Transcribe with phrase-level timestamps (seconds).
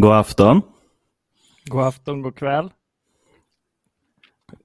[0.00, 0.62] God afton.
[1.64, 2.70] God afton, god kväll.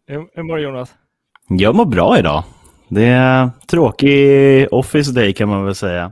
[0.08, 0.96] Hur mår du Jonas?
[1.48, 2.44] Jag mår bra idag.
[2.88, 6.12] Det är tråkig office day kan man väl säga.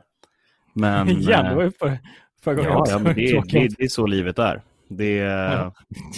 [0.73, 1.97] Men, Igen, det var ju för,
[2.41, 2.93] förra gången ja, också.
[2.93, 3.53] ja, men det, Tråkigt.
[3.53, 4.61] det, det är så livet är.
[4.87, 5.73] Det, är- Ja.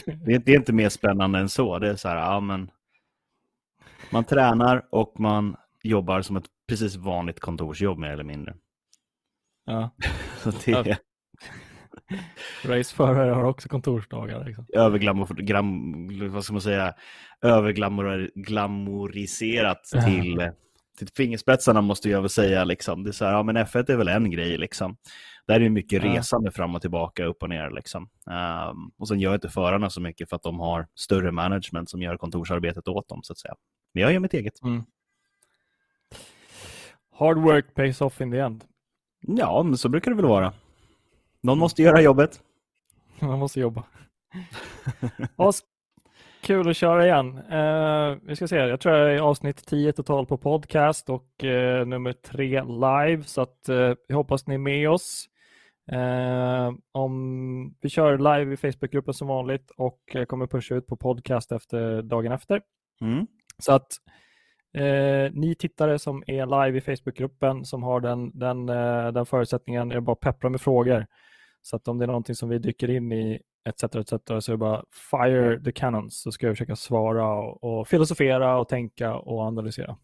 [0.06, 1.80] det, det är inte mer spännande än så.
[1.80, 2.72] Det är så här, ja, men
[4.10, 8.54] man tränar och man jobbar som ett precis vanligt kontorsjobb mer eller mindre.
[9.66, 9.90] Ja.
[10.44, 10.96] Så det Ja.
[12.66, 14.46] Raceförare har också kontorsdagar.
[14.46, 14.66] Liksom.
[14.74, 16.94] överglamor, gram, vad ska man säga,
[17.42, 20.02] överglamoriserat Ja.
[20.02, 20.50] till,
[20.98, 22.64] till fingerspetsarna måste jag väl säga.
[22.64, 23.04] Liksom.
[23.04, 24.98] Det är så här, ja men F1 är väl en grej liksom.
[25.48, 26.10] Där är det mycket Ja.
[26.14, 28.10] resande fram och tillbaka, upp och ner liksom.
[28.32, 32.02] Ehm, och sen gör inte förarna så mycket för att de har större management som
[32.02, 33.54] gör kontorsarbetet åt dem så att säga.
[33.94, 34.62] Men jag gör mitt eget.
[34.64, 34.84] Mm.
[37.16, 38.64] Hard work pays off in the end.
[39.22, 40.54] Ja, men så brukar det väl vara.
[41.44, 42.40] Någon måste göra jobbet.
[43.20, 43.84] Man måste jobba.
[46.42, 47.38] Kul att köra igen.
[47.38, 51.86] Eh, vi ska se, jag tror jag är avsnitt 10 totalt på podcast och eh,
[51.86, 55.28] nummer 3 live, så att eh, jag hoppas ni är med oss.
[56.92, 61.52] Om vi kör live i Facebookgruppen som vanligt och jag kommer pusha ut på podcast
[61.52, 62.62] efter dagen efter.
[63.02, 63.28] Mm.
[63.58, 63.88] Så att
[64.74, 69.92] eh, ni tittare som är live i Facebookgruppen som har den, den, eh, den förutsättningen,
[69.92, 71.06] är det bara peppra med frågor.
[71.62, 73.84] Så att om det är någonting som vi dyker in i etc.
[73.84, 74.10] etc.
[74.40, 78.58] så är det bara fire the cannons så ska jag försöka svara och, och filosofera
[78.60, 79.98] och tänka och analysera.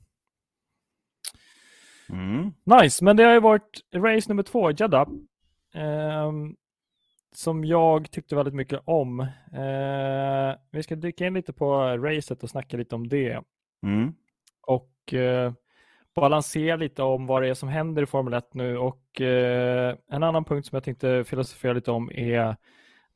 [2.10, 2.54] Mm.
[2.64, 5.08] Nice, men det har ju varit race nummer två, Jeddah.
[5.74, 6.56] ehm,
[7.32, 9.20] som jag tyckte väldigt mycket om.
[9.54, 13.44] Eh, vi ska dyka in lite på racet och snacka lite om det.
[13.84, 14.14] Mm.
[14.62, 15.54] och eh,
[16.22, 18.78] balansera lite om vad det är som händer i Formel 1 nu.
[18.78, 22.56] Och eh, en annan punkt som jag tänkte filosofera lite om är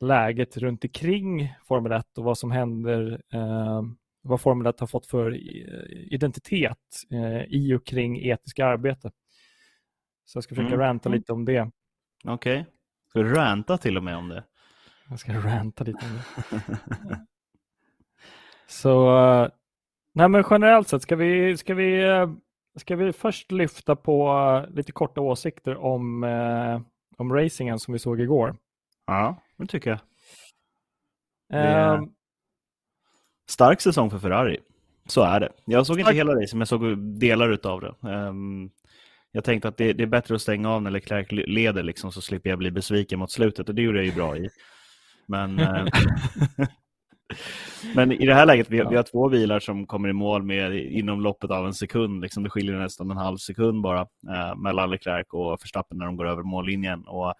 [0.00, 3.82] läget runt omkring Formel 1 och vad som händer, eh,
[4.22, 6.78] vad Formel 1 har fått för i- identitet
[7.10, 9.10] eh, i och kring etiska arbete.
[10.24, 10.86] Så jag ska försöka Mm.
[10.86, 11.18] ranta Mm.
[11.18, 11.70] lite om det.
[12.24, 12.66] Okej.
[13.08, 14.44] Ska du ranta till och med om det?
[15.08, 16.18] Jag ska ranta lite om
[16.50, 17.26] det.
[18.66, 19.48] Så, eh,
[20.14, 22.30] nej men generellt sett, ska vi, ska vi, eh,
[22.80, 24.28] ska vi först lyfta på
[24.68, 26.80] eh, lite korta åsikter om, eh,
[27.16, 28.56] om racingen som vi såg igår.
[29.06, 29.98] ja, det tycker jag.
[31.60, 32.02] är- Eh,
[33.48, 34.58] Stark säsong för Ferrari.
[35.06, 35.52] Så är det.
[35.64, 37.94] Jag såg inte Stark- hela racet, men jag såg delar utav det.
[38.10, 38.70] Ehm,
[39.32, 42.20] jag tänkte att det, det är bättre att stänga av när Leclerc leder, liksom, så
[42.20, 43.68] slipper jag bli besviken mot slutet.
[43.68, 44.48] Och det gjorde jag ju bra i.
[45.26, 45.86] Men, eh,
[47.94, 50.42] men i det här läget, vi, har- vi har två bilar som kommer i mål
[50.42, 52.20] med inom loppet av en sekund.
[52.22, 56.16] Liksom, det skiljer nästan en halv sekund bara eh, mellan Leclerc och Verstappen när de
[56.16, 57.04] går över mållinjen.
[57.06, 57.34] Och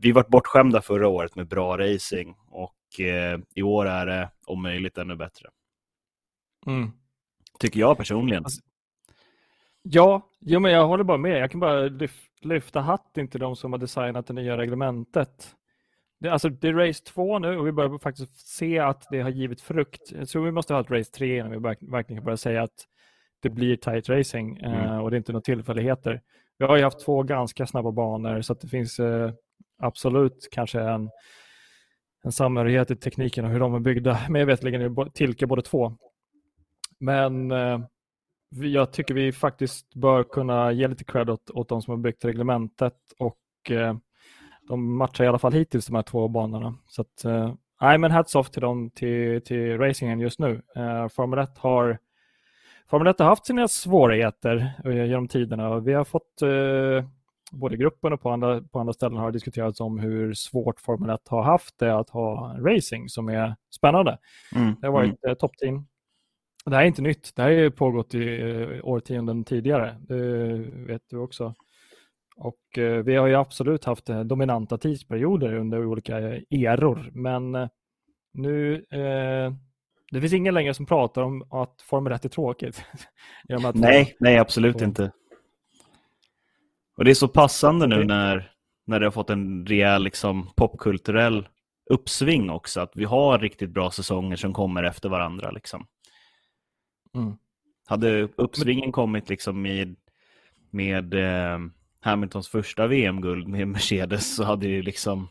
[0.00, 4.62] vi var bortskämda förra året med bra racing och eh, i år är det om
[4.62, 5.48] möjligt ännu bättre.
[6.66, 6.90] mm.
[7.60, 8.44] Tycker jag personligen.
[8.44, 8.60] Alltså,
[9.82, 11.38] Ja, jo, men jag håller bara med.
[11.40, 15.56] Jag kan bara lyf, lyfta hatten till de som har designat det nya reglementet.
[16.20, 19.30] Det, alltså, det är race två nu och vi börjar faktiskt se att det har
[19.30, 20.12] givit frukt.
[20.28, 22.84] Så vi måste ha ett race tre innan vi verk- verkligen kan börja säga att
[23.42, 25.00] det blir tight racing eh, Mm.
[25.00, 26.20] och det är inte några tillfälligheter.
[26.58, 29.32] Vi har ju haft två ganska snabba banor så att det finns eh,
[29.78, 31.10] absolut kanske en,
[32.24, 34.20] en samhörighet i tekniken och hur de är byggda.
[34.28, 35.96] Men jag vet bo- Tilke båda två.
[37.00, 37.80] Men eh,
[38.50, 42.24] jag tycker vi faktiskt bör kunna ge lite cred åt, åt de som har byggt
[42.24, 43.96] reglementet och eh,
[44.68, 46.74] de matchar i alla fall hittills de här två banorna.
[46.86, 50.62] Så att, eh, nej, men hats off till dem till, till racingen just nu.
[50.76, 51.98] Eh, Formel 1 har
[52.90, 57.08] Formel 1 har haft sina svårigheter eh, genom tiderna och vi har fått eh,
[57.52, 61.10] både i gruppen och på andra, på andra ställen har diskuterats om hur svårt Formel
[61.10, 64.18] 1 har haft det att ha racing som är spännande.
[64.54, 64.76] Mm.
[64.80, 65.36] Det har varit mm.
[65.36, 65.86] toppteam.
[66.64, 67.32] Det här är inte nytt.
[67.36, 69.96] Det här har ju pågått i eh, årtionden tidigare.
[70.00, 70.16] Det
[70.86, 71.54] vet du också.
[72.36, 76.18] Och eh, vi har ju absolut haft eh, dominanta tidsperioder under olika
[76.50, 77.10] eror.
[77.12, 77.68] Men eh,
[78.32, 78.84] nu,
[80.12, 82.84] det finns ingen längre som pratar om att Formel 1 är tråkigt.
[83.74, 85.12] Nej, nej absolut inte.
[86.96, 88.52] Och det är så passande nu när,
[88.86, 91.48] när det har fått en rejäl liksom, popkulturell
[91.90, 92.80] uppsving också.
[92.80, 95.50] Att vi har riktigt bra säsonger som kommer efter varandra.
[95.50, 95.86] Liksom.
[97.14, 97.36] Mm.
[97.86, 99.96] Hade uppsvingen kommit liksom med,
[100.70, 101.58] med eh,
[102.06, 105.28] Hamiltons första VM-guld med Mercedes så hade det liksom,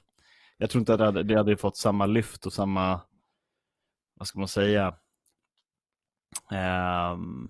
[0.58, 3.02] jag tror inte att det hade, det hade fått samma lyft och samma,
[4.16, 4.96] vad ska man säga,
[6.52, 7.50] Ehm,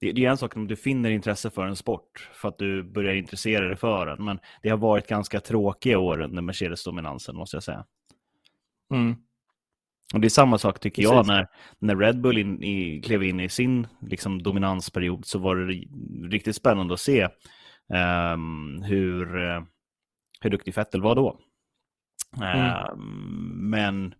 [0.00, 2.82] det, det är en sak om du finner intresse för en sport, för att du
[2.82, 4.24] börjar intressera dig för den.
[4.24, 7.84] Men det har varit ganska tråkiga år under Mercedes-dominansen, måste jag säga.
[8.92, 9.16] Mm.
[10.14, 11.14] Och Det är samma sak tycker Precis.
[11.14, 11.48] jag när,
[11.78, 16.30] när Red Bull in, i, klev in i sin liksom, dominansperiod så var det ri-
[16.30, 17.28] riktigt spännande att se
[18.84, 19.62] hur, eh,
[20.40, 21.40] hur duktig Vettel var då.
[22.42, 24.14] Ehm, men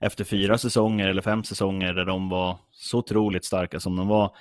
[0.00, 4.36] efter fyra säsonger eller fem säsonger där de var så otroligt starka som de var,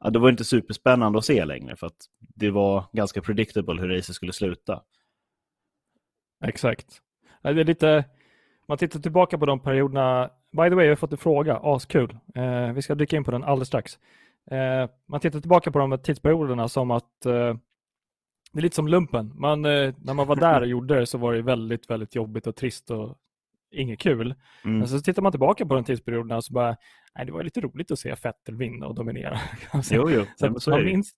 [0.00, 3.88] ja, det var inte superspännande att se längre för att det var ganska predictable hur
[3.88, 4.82] racet skulle sluta.
[6.44, 6.86] Exakt.
[7.42, 8.04] Det är lite,
[8.68, 10.30] man tittar tillbaka på de perioderna.
[10.52, 12.18] By the way, jag har fått en fråga, askul.
[12.34, 13.98] Eh, vi ska dyka in på den alldeles strax.
[14.50, 17.54] Eh, man tittar tillbaka på de tidsperioderna som att eh,
[18.58, 19.32] det är lite som lumpen.
[19.34, 22.46] Man, eh, när man var där och gjorde det så var det väldigt, väldigt jobbigt
[22.46, 23.16] och trist och
[23.70, 24.34] inget kul.
[24.64, 24.78] Mm.
[24.78, 26.76] Men så tittar man tillbaka på de tidsperioderna och så bara,
[27.14, 29.38] nej, det var lite roligt att se Vettel vinna och dominera.
[29.82, 31.12] Så- Jo, jo, så ja, så man, minns,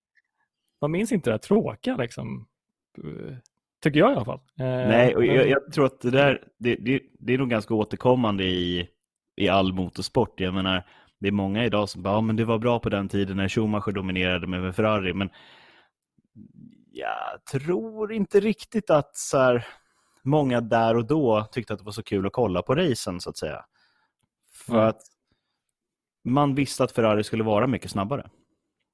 [0.81, 2.47] man minns inte det här tråkiga liksom.
[3.05, 3.37] Eh,
[3.83, 4.41] Tycker jag i alla fall.
[4.61, 7.75] Eh, Nej, och jag, jag tror att det där, det, det, det är nog ganska
[7.75, 8.89] återkommande i,
[9.37, 10.41] i all motorsport.
[10.41, 10.87] Jag menar,
[11.21, 13.49] det är många idag som bara, ja, men det var bra på den tiden när
[13.49, 15.31] Schumacher dominerade med Ferrari, men
[16.93, 19.67] jag tror inte riktigt att så här,
[20.23, 23.31] många där och då tyckte att det var så kul att kolla på racen, så
[23.31, 23.65] att säga.
[24.53, 24.87] För Nej.
[24.89, 25.03] att
[26.25, 28.31] man visste att Ferrari skulle vara mycket snabbare.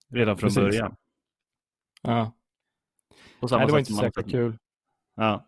[0.09, 0.63] Redan från Precis.
[0.63, 0.97] början.
[2.03, 2.33] ja.
[3.41, 4.59] På samma Nej, det var sätt inte så jäkla kul.
[5.15, 5.47] Ja.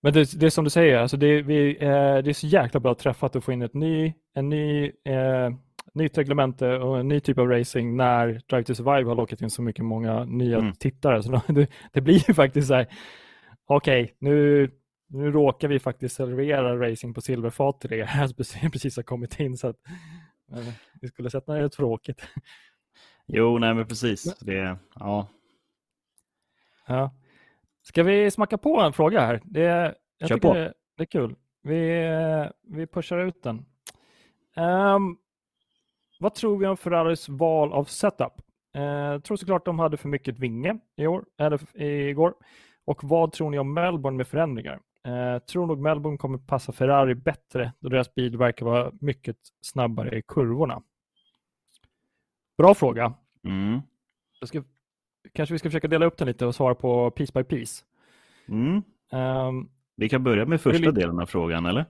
[0.00, 1.88] Men det, det är som du säger, alltså det, vi, eh,
[2.18, 5.50] det är så jäkla bra träffat att få in ett ny, en ny, eh,
[5.94, 9.50] nytt reglemente och en ny typ av racing när Drive to Survive har lockat in
[9.50, 10.72] så mycket många nya Mm.
[10.72, 11.22] tittare.
[11.22, 12.86] Så det, det blir ju faktiskt så här,
[13.66, 14.70] okej, nu,
[15.08, 19.40] nu råkar vi faktiskt servera racing på silverfat till er här som precis- har kommit
[19.40, 19.56] in.
[19.56, 19.76] Så att,
[20.52, 22.22] eh, vi skulle sett när det är tråkigt.
[23.26, 24.38] Jo, nej men precis.
[24.38, 25.28] Det, ja.
[26.86, 27.10] Ja.
[27.82, 29.40] Ska vi smacka på en fråga här?
[29.44, 30.54] Det, jag Kör på.
[30.54, 31.34] Det, det är kul.
[31.62, 33.64] Vi, eh, vi pushar ut den.
[34.56, 35.16] Ehm,
[36.22, 38.32] vad tror vi om Ferraris val av setup?
[38.72, 42.34] Jag tror såklart de hade för mycket vinge i år, eller igår.
[42.84, 44.80] Och vad tror ni om Melbourne med förändringar?
[45.08, 50.18] Uh, tror nog Melbourne kommer passa Ferrari bättre då deras bil verkar vara mycket snabbare
[50.18, 50.82] i kurvorna.
[52.58, 53.14] Bra fråga.
[53.44, 53.80] Mm.
[54.44, 54.62] Ska,
[55.32, 57.84] kanske vi ska försöka dela upp den lite och svara på piece by piece.
[58.48, 58.82] Mm.
[59.12, 61.84] Ehm, Vi kan börja med första Vill- delen av frågan, eller?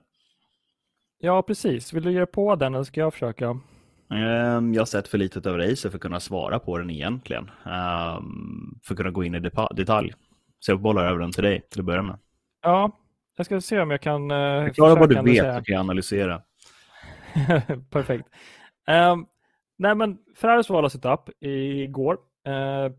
[1.17, 1.93] ja, precis.
[1.93, 3.59] Vill du ge på den eller ska jag försöka?
[4.13, 7.51] Ehm, Jag har sett för lite av racet för att kunna svara på den egentligen.
[7.65, 9.39] Ehm, För att kunna gå in i
[9.75, 10.13] detalj.
[10.59, 12.17] Så jag bollar över den till dig till att börja med.
[12.61, 12.91] Ja,
[13.37, 16.41] jag ska se om jag kan uh, Förklara vad du vet så kan jag analysera.
[17.89, 18.27] Perfekt.
[18.87, 19.25] Um,
[19.77, 22.13] nej, men Ferraris val av setup igår.
[22.47, 22.93] Uh,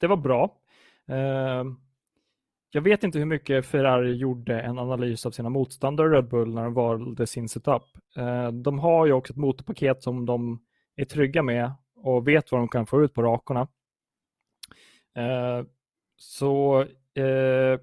[0.00, 0.54] det var bra
[2.70, 6.64] jag vet inte hur mycket Ferrari gjorde en analys av sina motståndare Red Bull när
[6.64, 7.82] de valde sin setup.
[8.16, 10.62] Eh, de har ju också ett motorpaket som de
[10.96, 13.68] är trygga med och vet vad de kan få ut på rakorna.
[15.16, 15.64] Eh,
[16.16, 16.80] så
[17.14, 17.80] eh,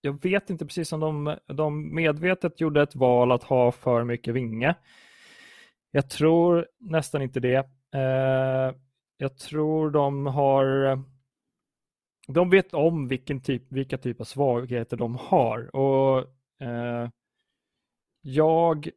[0.00, 4.34] jag vet inte precis om de, de medvetet gjorde ett val att ha för mycket
[4.34, 4.74] vinge.
[5.90, 7.68] Jag tror nästan inte det.
[9.16, 11.02] Jag tror de har
[12.28, 15.76] de vet om vilken typ, vilka typ av svagheter de har.
[15.76, 16.18] Och
[16.66, 17.08] eh,
[18.22, 18.90] Jag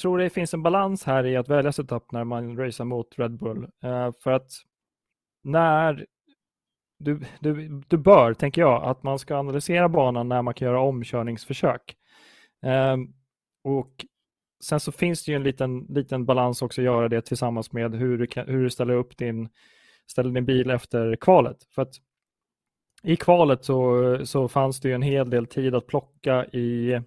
[0.00, 3.38] tror det finns en balans här i att välja setup när man racear mot Red
[3.38, 3.64] Bull.
[3.82, 4.50] Eh, för att
[5.44, 6.06] när
[6.98, 10.80] du, du, du bör, tänker jag, att man ska analysera banan när man kan göra
[10.80, 11.96] omkörningsförsök.
[12.66, 12.96] Eh,
[13.64, 14.06] och
[14.64, 17.94] Sen så finns det ju en liten, liten balans också att göra det tillsammans med
[17.94, 19.48] hur du, kan, hur du ställer upp din,
[20.10, 21.56] ställer din bil efter kvalet.
[21.74, 21.94] För att
[23.02, 27.00] i kvalet så, så fanns det ju en hel del tid att plocka i,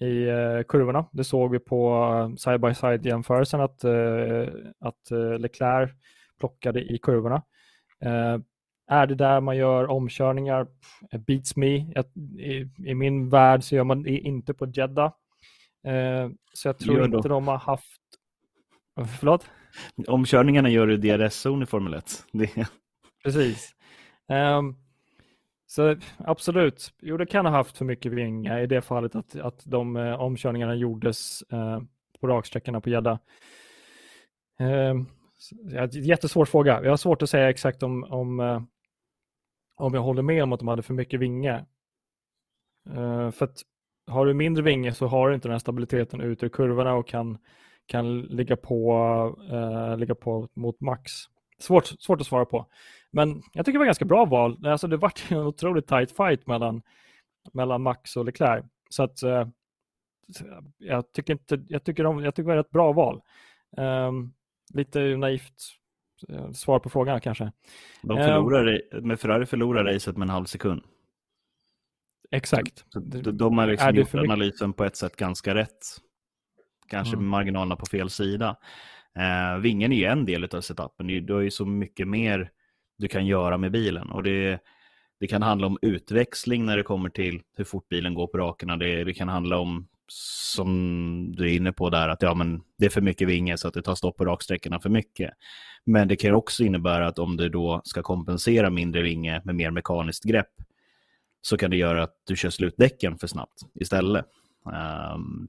[0.00, 1.06] i uh, kurvorna.
[1.12, 4.48] Det såg vi på side-by-side-jämförelsen att, uh,
[4.80, 5.90] att Leclerc
[6.38, 7.42] plockade i kurvorna.
[8.90, 10.66] är det där man gör omkörningar?
[11.26, 11.76] Beats me.
[12.38, 15.12] I, I, min värld så gör man det inte på Jeddah.
[16.52, 18.00] så jag tror inte de har haft...
[19.18, 19.50] Förlåt?
[20.06, 22.24] Omkörningarna gör du DRS-zon i Formel 1.
[22.32, 22.68] Det...
[23.24, 23.74] Precis.
[24.28, 24.83] Um,
[25.74, 29.64] så absolut, jo det kan ha haft för mycket vinga i det fallet att, att
[29.64, 31.80] de eh, omkörningarna gjordes eh,
[32.20, 33.18] på raksträckorna på gädda.
[34.60, 34.94] Eh,
[35.92, 36.82] jättesvår fråga.
[36.82, 38.62] Jag har svårt att säga exakt om, om, eh,
[39.76, 41.64] om jag håller med om att de hade för mycket vinge.
[42.90, 43.62] Eh, för att
[44.06, 47.08] har du mindre vinge så har du inte den här stabiliteten ut ur kurvorna och
[47.08, 47.38] kan,
[47.86, 48.94] kan ligga på,
[49.50, 51.12] eh, ligga på mot max.
[51.58, 52.66] Svårt, svårt att svara på.
[53.14, 54.66] Men jag tycker det var ganska bra val.
[54.66, 56.82] Alltså det var en otroligt tight fight mellan,
[57.52, 58.64] mellan Max och Leclerc.
[58.90, 59.46] Så att uh,
[60.78, 63.22] jag tycker inte, jag tycker, de, jag tycker det var ett bra val.
[63.76, 64.34] Um,
[64.74, 65.54] lite naivt
[66.54, 67.52] svar på frågan kanske.
[68.02, 70.82] De förlorar, um, med Ferrari förlorar racet med en halv sekund.
[72.30, 72.84] Exakt.
[72.94, 76.00] De, de har liksom gjort analysen på ett sätt ganska rätt.
[76.88, 77.28] Kanske mm.
[77.28, 78.56] marginalerna på fel sida.
[79.18, 81.26] Eh, vingen är ju en del av setupen.
[81.26, 82.50] Du har ju så mycket mer
[83.04, 84.10] du kan göra med bilen.
[84.10, 84.60] Och det,
[85.20, 88.76] det kan handla om utväxling när det kommer till hur fort bilen går på rakerna.
[88.76, 92.86] Det, det kan handla om, som du är inne på där, att ja, men det
[92.86, 95.30] är för mycket vinge så att det tar stopp på raksträckorna för mycket.
[95.84, 99.70] Men det kan också innebära att om du då ska kompensera mindre vinge med mer
[99.70, 100.52] mekaniskt grepp
[101.40, 104.26] så kan det göra att du kör slut däcken för snabbt istället.
[105.14, 105.48] Um,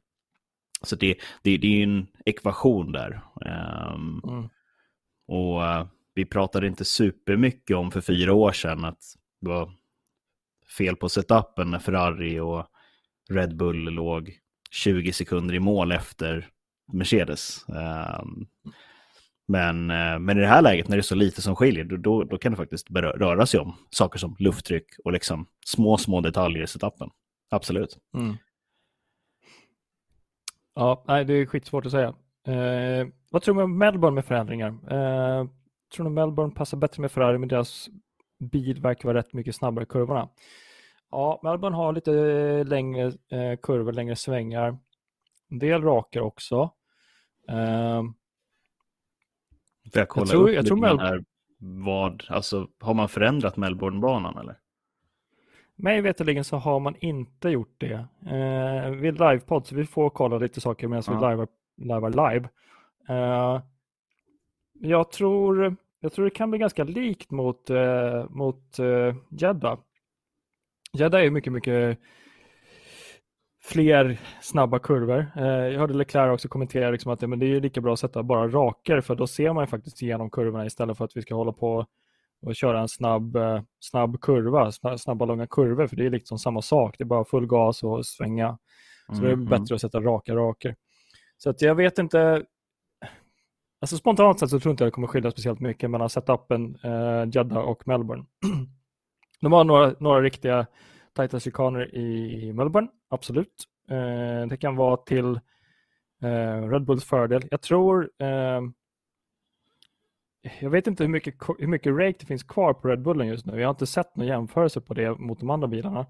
[0.82, 3.22] så det, det, det är en ekvation där.
[3.36, 4.50] Um, mm.
[5.28, 5.86] Och uh,
[6.16, 9.00] vi pratade inte supermycket om för fyra år sedan att
[9.42, 9.72] det var
[10.78, 12.66] fel på setupen när Ferrari och
[13.30, 14.40] Red Bull låg
[14.72, 16.48] 20 sekunder i mål efter
[16.94, 17.70] Mercedes.
[17.70, 18.48] Ehm,
[19.48, 22.24] men, eh, men i det här läget när det är så lite som skiljer, då,
[22.24, 26.64] då kan det faktiskt röra sig om saker som lufttryck och liksom små, små detaljer
[26.64, 27.10] i setupen.
[27.50, 27.98] Absolut.
[28.18, 28.36] Mm.
[30.76, 32.08] Ja, nej, det är skitsvårt att säga.
[32.48, 34.68] Eh, vad tror du om Melbourne med förändringar?
[34.68, 35.46] Eh,
[35.94, 37.90] tror du Melbourne passar bättre med Ferrari, men deras
[38.40, 40.30] bil verkar vara rätt mycket snabbare i kurvorna?
[41.12, 42.12] Ja, Melbourne har lite
[42.64, 44.78] längre eh, kurvor, längre svängar.
[45.50, 46.72] En del rakar också.
[47.50, 48.04] Eh,
[49.94, 51.00] Får jag kolla jag tror, upp jag tror Mel...
[51.00, 51.24] här,
[51.58, 54.60] vad, alltså, har man förändrat Melbournebanan eller?
[55.76, 58.08] Mig veterligen så har man inte gjort det.
[58.26, 61.14] Eh, vi livepodd, så vi får kolla lite saker medan ja.
[61.14, 62.50] vi livear, livear live.
[63.10, 63.62] Eh,
[64.80, 69.78] jag, tror, jag tror det kan bli ganska likt mot, eh, mot eh, Jeddah.
[70.94, 72.00] Jeddah är mycket, mycket
[73.64, 75.32] fler snabba kurvor.
[75.38, 78.24] Eh, jag hörde Leclerc också kommentera liksom att men det är lika bra att sätta
[78.24, 81.52] bara raker för då ser man faktiskt igenom kurvorna istället för att vi ska hålla
[81.52, 81.86] på
[82.42, 86.62] och köra en snabb, eh, snabb kurva, snabba långa kurvor för det är liksom samma
[86.62, 86.96] sak.
[86.98, 88.58] Det är bara full gas och svänga.
[89.08, 89.62] Så mm, det är mm, mm.
[89.62, 90.76] bättre att sätta raka raker.
[91.38, 92.46] Så att jag vet inte.
[93.86, 97.30] Alltså spontant sett så tror inte jag det kommer skilja speciellt mycket mellan setupen eh,
[97.32, 98.26] Jeddah och Melbourne.
[99.42, 100.66] De har några, några riktiga
[101.14, 103.64] tajta chikaner i Melbourne, absolut.
[103.90, 105.40] Eh, det kan vara till
[106.22, 107.48] eh, Red Bulls fördel.
[107.52, 108.62] Jag tror, eh,
[110.60, 113.46] jag vet inte hur mycket, hur mycket rake det finns kvar på Red Bullen just
[113.46, 113.60] nu.
[113.60, 116.06] Jag har inte sett någon jämförelse på det mot de andra bilarna.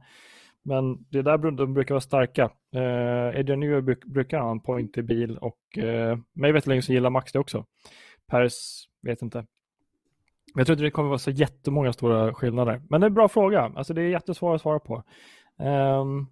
[0.68, 2.44] Men det är där de brukar vara starka.
[2.76, 7.10] Eh, Adrian Newey brukar ha en point i bil och eh, mig veterligen så gillar
[7.10, 7.66] Max det också.
[8.28, 9.38] Paris vet inte.
[9.38, 12.82] Men jag tror inte det kommer vara så jättemånga stora skillnader.
[12.90, 13.72] Men det är en bra fråga.
[13.76, 15.04] Alltså det är jättesvårt att svara på.
[15.58, 16.28] Um,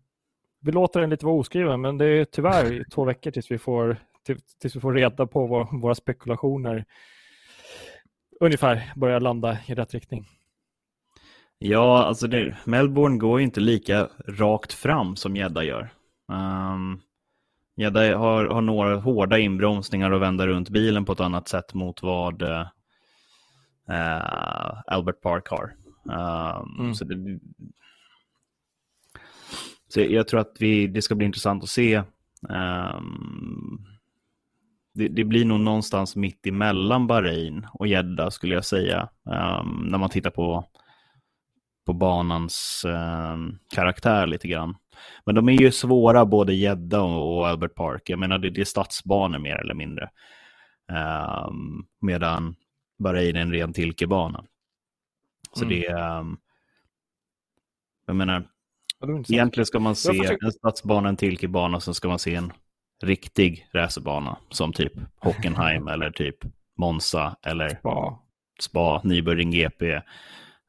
[0.62, 3.98] vi låter den lite vara oskriven, men det är tyvärr två veckor tills vi får,
[4.62, 6.86] tills vi får reda på vår, våra spekulationer
[8.40, 10.26] ungefär börjar landa i rätt riktning.
[11.60, 15.94] Ja, alltså det, Melbourne går ju inte lika rakt fram som Gädda gör.
[16.28, 17.02] Um,
[17.78, 22.42] har, har några hårda inbromsningar och vänder runt bilen på ett annat sätt mot vad
[22.42, 22.66] uh,
[24.88, 25.76] Albert Park har.
[26.04, 26.96] Um, mm.
[26.96, 27.40] så, det,
[29.88, 32.04] så jag tror att vi, det ska bli intressant att se.
[32.50, 33.86] Um,
[34.94, 39.10] det, det, blir nog någonstans mitt emellan Bahrain och Jeddah skulle jag säga.
[39.24, 40.70] Um, när man tittar på,
[41.86, 42.86] på banans
[43.76, 44.76] karaktär lite grann.
[45.26, 48.10] Men de är ju svåra både Jeddah och, Albert Park.
[48.10, 50.10] Jag menar det, det är stadsbanor mer eller mindre.
[51.48, 52.56] Um, medan
[53.00, 54.46] Bahrain är en ren tilkebana.
[55.54, 55.70] Så mm.
[55.70, 56.38] det är, um,
[58.06, 58.48] jag menar,
[59.30, 60.46] egentligen ska man se försöker...
[60.46, 62.54] en stadsbana, en tilkebana, och så ska man se en
[63.04, 66.36] riktig racerbana som typ Hockenheim eller typ
[66.78, 68.20] Monza eller Spa,
[68.60, 70.02] Spa Nürburgring GP.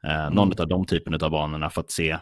[0.04, 0.34] Eh, mm.
[0.34, 2.18] Någon av de typerna av banorna för att se,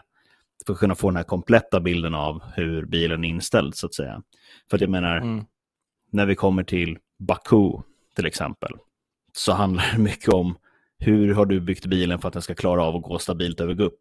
[0.65, 3.93] för att kunna få den här kompletta bilden av hur bilen är inställd så att
[3.93, 4.21] säga.
[4.69, 5.45] För att jag menar, mm.
[6.11, 7.71] när vi kommer till Baku
[8.15, 8.71] till exempel,
[9.33, 10.57] så handlar det mycket om
[10.97, 13.73] hur har du byggt bilen för att den ska klara av att gå stabilt över
[13.73, 13.99] gupp.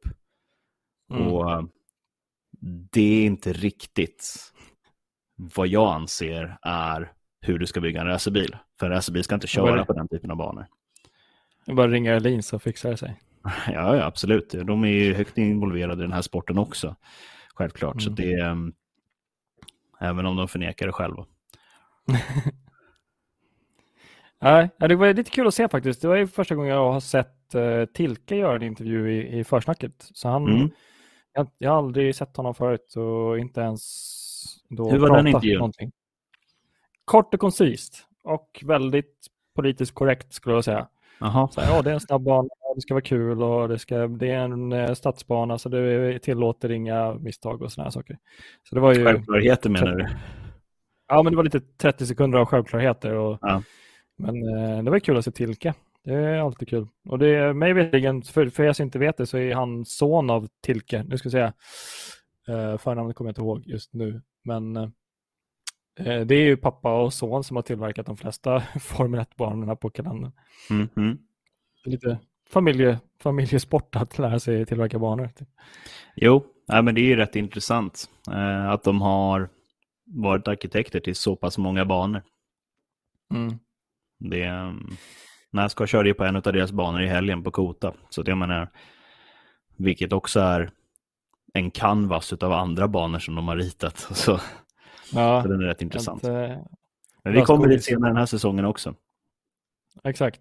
[1.11, 1.27] Mm.
[1.27, 1.69] Och
[2.91, 4.53] det är inte riktigt
[5.37, 8.57] vad jag anser är hur du ska bygga en racerbil.
[8.79, 10.67] För en racerbil ska inte köra på den typen av banor.
[11.65, 13.21] Jag bara ringa Elin så fixar det sig.
[13.67, 14.51] Ja, ja, absolut.
[14.51, 16.97] De är ju högt involverade i den här sporten också.
[17.55, 17.95] Självklart.
[17.95, 18.01] Mm.
[18.01, 18.75] Så det, um,
[20.01, 21.27] även om de förnekar det själva.
[24.41, 26.03] Nej, det var lite kul att se faktiskt.
[26.03, 29.45] Det var ju första gången jag har sett uh, Tilke göra en intervju i, i
[29.45, 30.11] försnacket.
[30.15, 30.71] Så han, mm.
[31.33, 33.83] jag, jag, har aldrig sett honom förut och inte ens
[34.69, 35.59] då Hur var den intervjun?
[35.59, 35.93] Någonting.
[37.05, 40.89] Kort och koncist och väldigt politiskt korrekt skulle jag säga.
[41.21, 41.49] Aha.
[41.49, 44.31] Så, ja, det är en snabb bana, det ska vara kul och det, ska, det
[44.31, 48.19] är en eh, stadsbana så det tillåter inga misstag och sådana saker.
[48.69, 49.05] Så det var ju...
[49.05, 50.09] Självklarheter menar du?
[51.09, 53.15] Ja, men det var lite 30 sekunder av självklarheter.
[53.15, 53.63] Och, ja.
[54.17, 55.75] Men eh, det var kul att se Tilke.
[56.05, 56.87] Det är alltid kul.
[57.09, 59.85] Och det är mig vetligen, för, för er som inte vet det, så är han
[59.85, 61.03] son av Tilke.
[61.03, 61.53] Nu ska jag säga,
[62.49, 64.23] eh, förnamnet kommer jag inte ihåg just nu.
[64.45, 69.77] Men eh, det är ju pappa och son som har tillverkat de flesta Formel 1-banorna
[69.77, 70.33] på kalendern.
[70.71, 71.19] Mm -hmm.
[71.85, 72.19] Lite
[72.53, 75.31] familje, familjesport att lära sig tillverka banor.
[75.39, 75.49] Typ.
[76.17, 79.49] Jo, ja, men det är ju rätt intressant eh, att de har
[80.05, 82.23] varit arkitekter till så pass många banor.
[83.35, 83.59] Mm.
[84.19, 84.51] Det,
[85.51, 87.95] när jag ska köra på en av deras banor i helgen på Kota.
[88.11, 88.69] Så det menar,
[89.77, 90.71] vilket också är
[91.53, 93.99] en canvas av andra banor som de har ritat.
[94.17, 94.41] Så,
[95.13, 96.25] ja, så den är rätt intressant.
[96.25, 96.59] Ett, eh,
[97.23, 98.95] Men vi kommer dit senare den här säsongen också.
[100.05, 100.41] Exakt.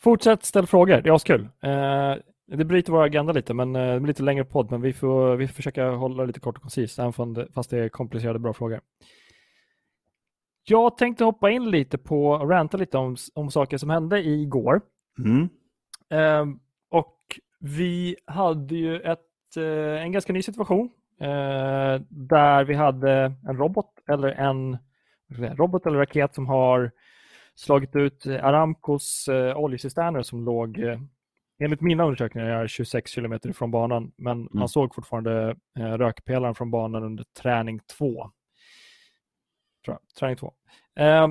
[0.00, 1.48] Fortsätt ställa frågor, det är askul.
[1.62, 2.14] Eh,
[2.46, 5.36] det bryter vår agenda lite, men eh, det blir lite längre podd, men vi får,
[5.36, 7.12] vi får försöka hålla lite kort och koncist, även
[7.54, 8.80] fast det är komplicerade bra frågor.
[10.68, 14.80] Jag tänkte hoppa in lite på och ranta lite om, om saker som hände igår.
[15.18, 15.48] Mm.
[16.10, 16.56] Eh,
[16.90, 17.16] och
[17.60, 23.90] vi hade ju ett, eh, en ganska ny situation eh, där vi hade en robot
[24.08, 24.78] eller en
[25.56, 26.90] robot eller raket som har
[27.56, 30.98] slagit ut Aramcos eh, oljecisterner som låg eh,
[31.58, 34.48] enligt mina undersökningar 26 kilometer från banan, men mm.
[34.52, 38.30] man såg fortfarande eh, rökpelaren från banan under träning 2.
[40.18, 40.54] Träning 2.
[40.96, 41.28] Eh,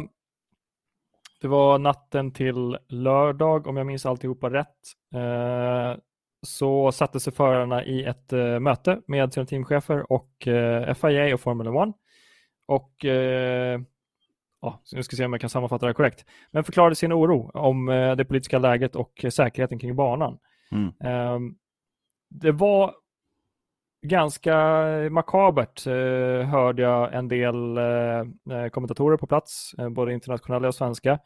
[1.41, 4.77] det var natten till lördag, om jag minns alltihopa rätt.
[5.15, 5.97] Eh,
[6.41, 11.41] så satte sig förarna i ett eh, möte med sina teamchefer och eh, FIA och
[11.41, 11.95] Formula 1.
[12.65, 13.79] Och eh,
[14.61, 17.89] ja, nu ska se om jag kan sammanfatta det korrekt, men förklarade sin oro om
[17.89, 20.37] eh, det politiska läget och säkerheten kring banan.
[20.71, 20.93] Mm.
[20.99, 21.55] Ehm,
[22.29, 22.93] det var
[24.01, 24.57] ganska
[25.11, 31.19] makabert, eh, hörde jag en del eh, kommentatorer på plats, både internationella och svenska,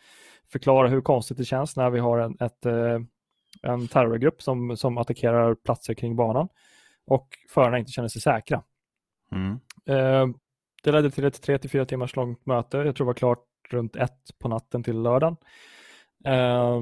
[0.52, 2.66] förklara hur konstigt det känns när vi har en, ett,
[3.62, 6.48] en terrorgrupp som, som attackerar platser kring banan
[7.06, 8.64] och förarna inte känner sig säkra.
[9.32, 9.60] Mm.
[10.80, 12.78] Ehm, det ledde till ett 3-4 timmars långt möte.
[12.78, 15.38] Jag tror det var klart runt ett på natten till lördagen.
[16.28, 16.82] Uh,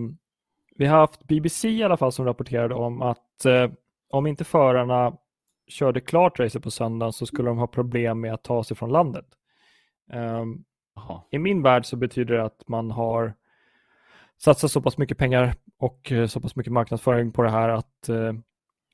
[0.76, 3.72] vi har haft BBC i alla fall som rapporterade om att uh,
[4.10, 5.18] om inte förarna
[5.68, 8.92] körde klart racet på söndagen så skulle de ha problem med att ta sig från
[8.92, 9.26] landet.
[10.14, 10.64] Um,
[11.32, 13.34] I min värld så betyder det att man har
[14.38, 18.10] satsat så pass mycket pengar och uh, så pass mycket marknadsföring på det här att,
[18.10, 18.34] eh,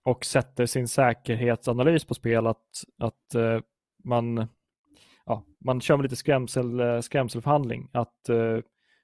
[0.04, 3.36] och sätter sin säkerhetsanalys på spel att, att
[4.04, 4.48] man
[5.26, 7.90] ja, man kör med lite skrämsel, eh, skrämselförhandling.
[7.92, 8.60] Att uh,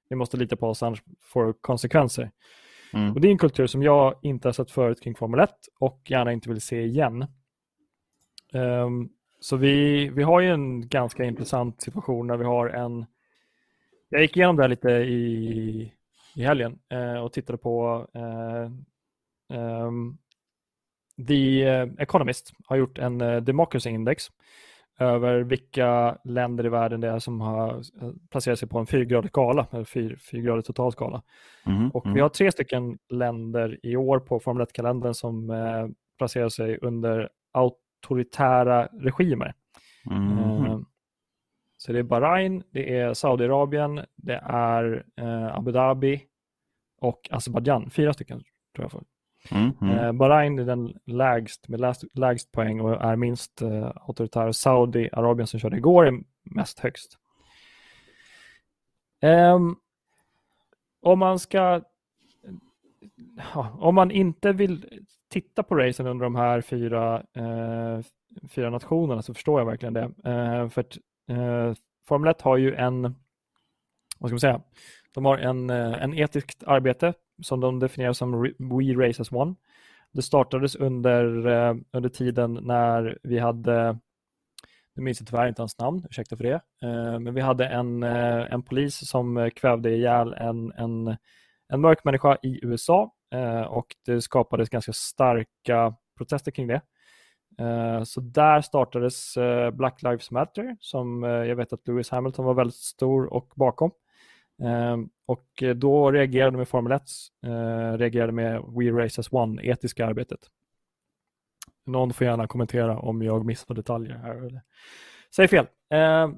[0.10, 2.32] vi måste lita på oss, annars får konsekvenser.
[2.94, 3.14] Mm.
[3.14, 6.02] Och Det är en kultur som jag inte har sett förut kring Formel 1 och
[6.06, 7.26] gärna inte vill se igen.
[8.54, 13.06] Um, så vi, vi har ju en ganska intressant situation när vi har en...
[14.10, 15.94] Jag gick igenom det här lite i,
[16.36, 18.72] i helgen uh, och tittade på uh,
[19.58, 20.18] um,
[21.28, 21.64] The
[21.98, 24.30] Economist har gjort en Democracy Index
[25.00, 27.82] över vilka länder i världen det är som har
[28.30, 31.22] placerat sig på en fyrgradig skala, eller fyr, fyrgradig totalskala.
[31.66, 32.16] Mm, och mm.
[32.16, 37.30] vi har tre stycken länder i år på Formel 1-kalendern som eh, placerar sig under
[37.52, 39.54] auktoritära regimer.
[40.12, 40.66] Mm.
[40.66, 40.80] Eh,
[41.78, 46.22] så det är Bahrain, det är Saudiarabien, det är eh, Abu Dhabi
[47.02, 47.90] och Azerbajdzjan.
[47.90, 48.44] Fyra stycken
[48.76, 48.92] tror jag.
[48.92, 49.04] För.
[49.52, 49.98] Mm, mm.
[49.98, 54.52] Eh, Bahrain är den lägst med lägst, lägst poäng och är minst eh, auktoritär.
[54.52, 57.18] Saudiarabien som körde igår är mest högst.
[59.22, 59.76] Um,
[61.02, 61.82] om man ska
[63.54, 68.00] ja, om man inte vill titta på racen under de här fyra, eh,
[68.50, 70.12] fyra nationerna så förstår jag verkligen det.
[70.26, 70.98] Eh, för att,
[71.30, 71.74] eh,
[72.08, 73.02] Formel 1 har ju en,
[74.20, 74.62] vad ska man säga,
[75.14, 79.56] de har en, eh, en etiskt arbete som de definierar som We Race as One.
[80.12, 84.00] Det startades under, eh, under tiden när vi hade,
[84.96, 88.04] nu minns jag tyvärr inte hans namn, ursäkta för det, eh, men vi hade en,
[88.04, 91.18] eh, en polis som eh, kvävde ihjäl en, en,
[91.70, 96.82] en mörk människa i USA eh, och det skapades ganska starka protester kring det.
[97.60, 99.38] Eh, så där startades
[99.74, 103.92] Black Lives Matter som jag vet att Lewis Hamilton var väldigt stor och bakom.
[104.62, 107.02] Ehm, och då reagerade med Formel 1,
[108.00, 110.40] reagerade med We Race as One, etiska arbetet.
[111.86, 114.62] Någon får gärna kommentera om jag missar detaljer här.
[115.36, 115.68] Säg fel.
[115.90, 116.38] Ehm,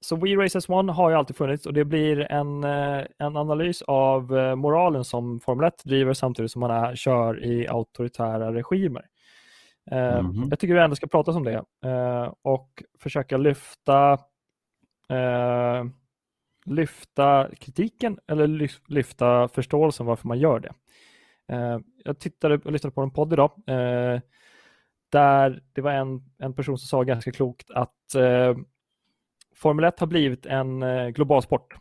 [0.00, 2.64] så We Race as One har ju alltid funnits och det blir en,
[3.18, 8.54] en analys av moralen som Formel 1 driver samtidigt som man är, kör i auktoritära
[8.54, 9.06] regimer.
[9.90, 10.46] Mm -hmm.
[10.50, 11.64] Jag tycker vi ändå ska prata om det
[12.42, 14.18] och försöka lyfta
[16.70, 20.72] lyfta kritiken eller lyfta förståelsen varför man gör det.
[21.50, 24.20] Eh, jag tittade och lyssnade på en podd idag eh,
[25.10, 28.56] där det var en, en person som sa ganska klokt att eh,
[29.54, 31.74] Formel 1 har blivit en global sport.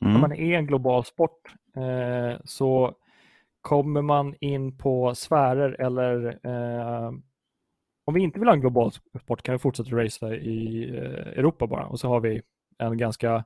[0.00, 0.12] Mm.
[0.12, 1.54] När man är en global sport
[2.44, 2.94] så
[3.60, 6.38] kommer man in på sfärer eller
[8.04, 10.88] om vi inte vill ha en global sport kan vi fortsätta racea i
[11.36, 12.42] Europa bara och så har vi
[12.78, 13.44] en ganska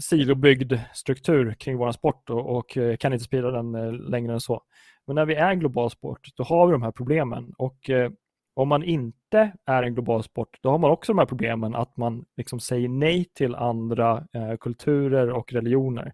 [0.00, 4.40] silobyggd struktur kring vår sport och, och, eh, kan inte sprida den eh, längre än
[4.40, 4.62] så.
[5.06, 8.10] Men när vi är en global sport, då har vi de här problemen och eh,
[8.54, 11.96] om man inte är en global sport, då har man också de här problemen att
[11.96, 16.12] man liksom säger nej till andra eh, kulturer och religioner.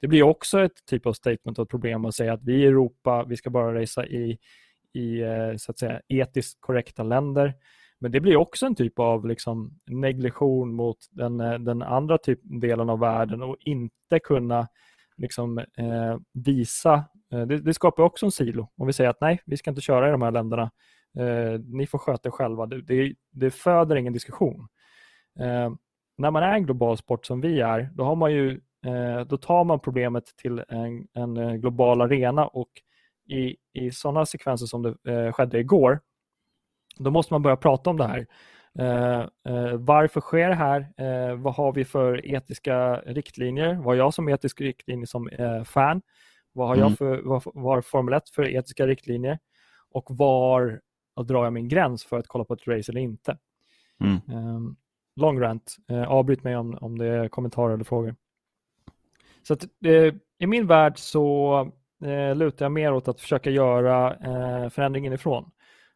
[0.00, 2.66] Det blir också ett typ av statement och ett problem att säga att vi i
[2.66, 4.38] Europa, vi ska bara resa i,
[4.92, 7.54] i eh, så att säga, etiskt korrekta länder.
[8.00, 12.40] Men det blir också en typ av liksom negligation mot den, eh, den andra typ,
[12.42, 14.68] delen av världen och inte kunna
[15.16, 17.04] liksom, eh, visa.
[17.32, 18.68] Eh, det, det, skapar också en silo.
[18.76, 20.70] Om vi säger att nej, vi ska inte köra i de här länderna.
[21.18, 22.66] Eh, ni får sköta er själva.
[22.66, 24.68] Det, det, det föder ingen diskussion.
[25.40, 25.72] Eh,
[26.18, 29.36] när man är en global sport som vi är, då, har man ju, eh, då
[29.36, 32.70] tar man problemet till en, en eh, global arena och
[33.28, 36.00] i, i sådana sekvenser som det skedde igår,
[37.04, 38.26] då måste man börja prata om det här.
[38.78, 40.80] Eh, eh, varför sker det här?
[40.96, 43.74] Eh, vad har vi för etiska riktlinjer?
[43.74, 46.02] Vad har jag som etisk riktlinje som eh, fan?
[46.52, 46.88] Vad har mm.
[46.88, 49.38] jag för, vad, vad har Formel 1 för etiska riktlinjer?
[49.90, 50.80] Och var
[51.24, 53.38] drar jag min gräns för att kolla på ett race eller inte?
[54.00, 54.16] Mm.
[54.28, 54.76] Ehm,
[55.16, 55.76] long rant.
[55.88, 58.14] Eh, avbryt mig om, om det är kommentarer eller frågor.
[59.42, 61.72] Så att, eh, I min värld så
[62.34, 64.16] lutar jag mer åt att försöka göra
[64.70, 65.50] förändringen ifrån.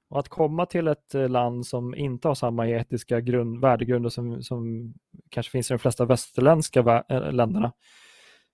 [0.08, 4.42] Och att komma till ett eh, land som inte har samma etiska grund, värdegrunder som,
[4.42, 4.94] som
[5.30, 7.72] kanske finns i de flesta västerländska eh, länderna,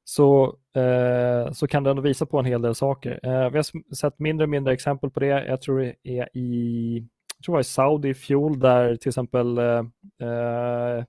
[0.04, 3.20] så, eh, så kan det ändå visa på en hel del saker.
[3.22, 5.46] Eh, vi har sett mindre och mindre exempel på det.
[5.46, 9.08] Jag tror det är i, jag tror det var i Saudi i fjol där till
[9.08, 9.84] exempel eh,
[10.22, 11.04] eh,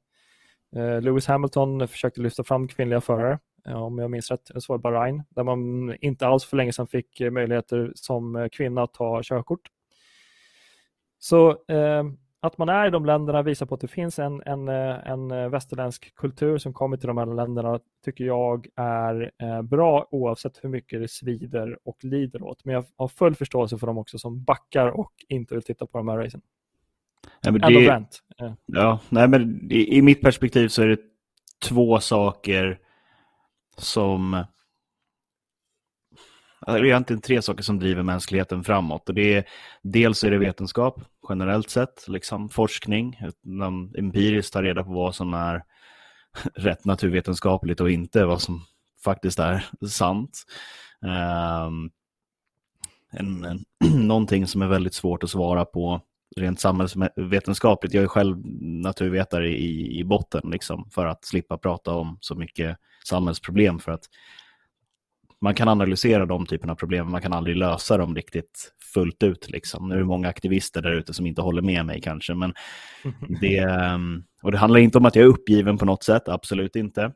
[0.75, 4.81] eh Lewis Hamilton försökte lyfta fram kvinnliga förare om jag minns rätt, så var det
[4.81, 9.61] Bahrain, där man inte alls för länge sedan fick möjligheter som kvinna att ta körkort.
[11.23, 12.03] Så eh,
[12.39, 15.31] att man är i de länderna visar på att det finns en, en, eh, en
[15.31, 20.63] eh, västerländsk kultur som kommer till de här länderna tycker jag är eh, bra oavsett
[20.63, 22.65] hur mycket det svider och lider åt.
[22.65, 25.97] Men jag har full förståelse för dem också som backar och inte vill titta på
[25.97, 26.41] de här racen.
[27.41, 28.05] Ja, men det,
[28.65, 30.99] ja, nej, men i, i mitt perspektiv så är det
[31.63, 32.79] två saker
[33.77, 34.43] som
[36.65, 39.09] Alltså, det är egentligen tre saker som driver mänskligheten framåt.
[39.09, 39.45] Och det är,
[39.81, 43.19] dels är det vetenskap generellt sett, liksom forskning.
[43.43, 45.63] Man empiriskt tar reda på vad som är
[46.55, 48.61] rätt naturvetenskapligt och inte, vad som
[49.03, 50.43] faktiskt är sant.
[51.01, 51.91] Um,
[53.11, 53.65] en, en,
[54.07, 56.01] någonting som är väldigt svårt att svara på
[56.35, 57.93] rent samhällsvetenskapligt.
[57.93, 62.77] Jag är själv naturvetare i, i botten liksom, för att slippa prata om så mycket
[63.05, 63.79] samhällsproblem.
[63.79, 64.03] För att
[65.41, 69.49] man kan analysera de typerna av problem, man kan aldrig lösa dem riktigt fullt ut.
[69.49, 69.89] Liksom.
[69.89, 72.53] Nu är det många aktivister där ute som inte håller med mig kanske, men
[73.41, 76.75] det, ehm, och det handlar inte om att jag är uppgiven på något sätt, absolut
[76.75, 77.11] inte.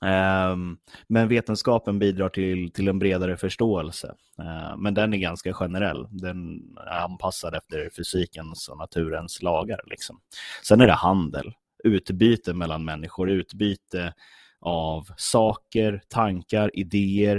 [0.00, 4.14] Um, men vetenskapen bidrar till, till en bredare förståelse.
[4.40, 6.06] Uh, men den är ganska generell.
[6.10, 9.80] Den är anpassad efter fysikens och naturens lagar.
[9.86, 10.20] Liksom.
[10.68, 11.52] Sen är det handel,
[11.84, 14.14] utbyte mellan människor, utbyte
[14.60, 17.36] av saker, tankar, idéer.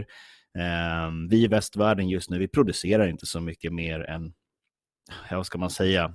[0.58, 4.34] Eh, vi i västvärlden just nu, vi producerar inte så mycket mer än,
[5.32, 6.14] vad ska man säga,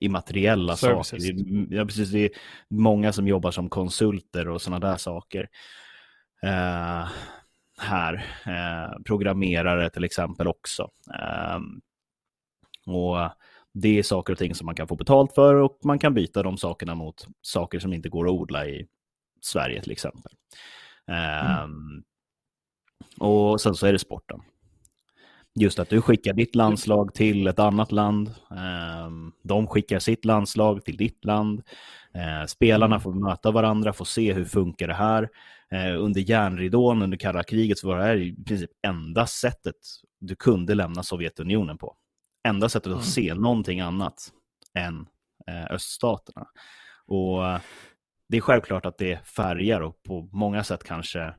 [0.00, 1.08] immateriella Services.
[1.08, 1.74] saker.
[1.74, 2.30] Ja, precis, det är
[2.68, 5.48] många som jobbar som konsulter och sådana där saker.
[6.42, 7.08] Eh,
[7.78, 8.14] här,
[8.46, 10.90] eh, programmerare till exempel också.
[11.14, 11.58] Eh,
[12.86, 13.30] och
[13.72, 16.42] det är saker och ting som man kan få betalt för och man kan byta
[16.42, 18.86] de sakerna mot saker som inte går att odla i
[19.44, 20.32] Sverige till exempel.
[21.06, 21.64] Mm.
[21.64, 22.02] Um,
[23.18, 24.40] och sen så är det sporten.
[25.54, 28.34] Just att du skickar ditt landslag till ett annat land.
[28.56, 31.62] Ehm, de skickar sitt landslag till ditt land.
[32.14, 33.00] Eh, spelarna mm.
[33.00, 35.28] får möta varandra, får se hur funkar det här.
[35.70, 39.76] Eh, under järnridån, under kalla kriget, så var det här i princip enda sättet
[40.20, 41.96] du kunde lämna Sovjetunionen på.
[42.48, 43.04] Enda sättet att mm.
[43.04, 44.32] se någonting annat
[44.74, 45.06] än
[45.46, 46.46] eh, öststaterna.
[47.06, 47.42] Och
[48.30, 51.34] det är självklart att det färgar och på många sätt kanske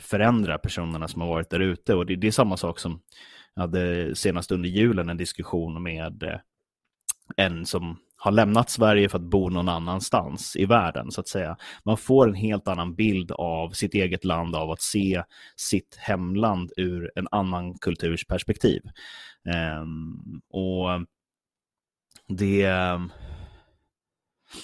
[0.00, 1.94] förändrar personerna som har varit där ute.
[1.94, 3.00] Och det, det är samma sak som
[3.54, 6.38] jag hade senast under julen en diskussion med eh,
[7.36, 11.56] en som har lämnat Sverige för att bo någon annanstans i världen, så att säga.
[11.84, 15.22] Man får en helt annan bild av sitt eget land, av att se
[15.56, 18.82] sitt hemland ur en annan kulturs perspektiv.
[19.80, 20.88] Um, och
[22.28, 22.68] det,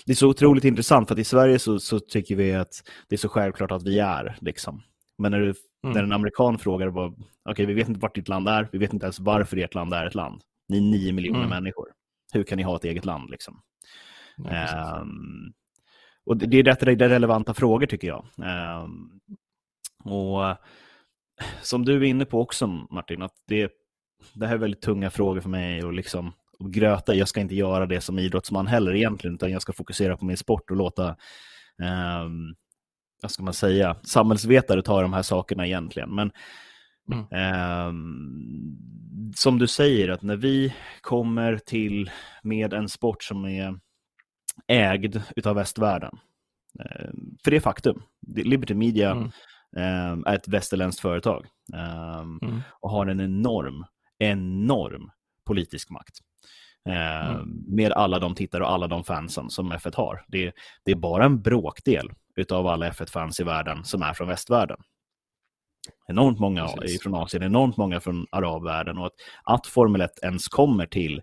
[0.07, 3.15] det är så otroligt intressant, för att i Sverige så, så, tycker vi att det
[3.15, 4.39] är så självklart att vi är.
[4.41, 4.83] Liksom.
[5.19, 5.95] Men när, du, mm.
[5.95, 7.13] när en amerikan frågar, okej,
[7.51, 9.95] okay, vi vet inte vart ditt land är, vi vet inte ens varför ert land
[9.95, 10.43] är ett land.
[10.69, 11.51] Ni är nio miljoner mm.
[11.51, 11.87] människor
[12.33, 13.31] hur kan ni ha ett eget land?
[13.31, 13.63] Liksom?
[14.37, 15.53] Ja, um,
[16.25, 18.25] och det, är det är relevanta frågor tycker jag.
[18.85, 19.21] Um,
[20.05, 20.57] och
[21.63, 23.73] som du är inne på också Martin, att det,
[24.33, 27.15] det här är väldigt tunga frågor för mig och liksom och gröta.
[27.15, 30.37] Jag ska inte göra det som idrottsman heller egentligen, utan jag ska fokusera på min
[30.37, 31.17] sport och låta
[32.23, 32.55] um,
[33.23, 36.15] vad ska man säga, samhällsvetare ta de här sakerna egentligen.
[36.15, 36.33] Men
[37.13, 37.27] Mm.
[37.33, 37.93] Eh,
[39.37, 42.11] som du säger, att när vi kommer till
[42.43, 43.79] med en sport som är
[44.67, 46.19] ägd utav västvärlden,
[46.81, 47.11] eh,
[47.45, 48.03] för det är faktum.
[48.27, 49.31] Liberty Media mm.
[49.77, 52.61] eh, är ett västerländskt företag ehm, mm.
[52.81, 53.85] och har en enorm,
[54.19, 55.11] enorm
[55.51, 56.19] politisk makt.
[56.89, 57.65] Eh, mm.
[57.67, 60.25] med alla de tittare och alla de fansen som F1 har.
[60.29, 60.53] Det,
[60.85, 64.77] det är bara en bråkdel utav alla F1-fans i världen som är från västvärlden
[66.07, 67.03] enormt många Precis.
[67.03, 69.13] från Asien, enormt många från arabvärlden och att,
[69.45, 71.23] att Formel 1 ens kommer till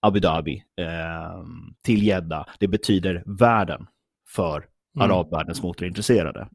[0.00, 1.44] Abu Dhabi, eh,
[1.82, 3.86] till Jeddah, det betyder världen
[4.28, 4.56] för
[4.96, 5.10] mm.
[5.10, 6.48] arabvärldens motorintresserade.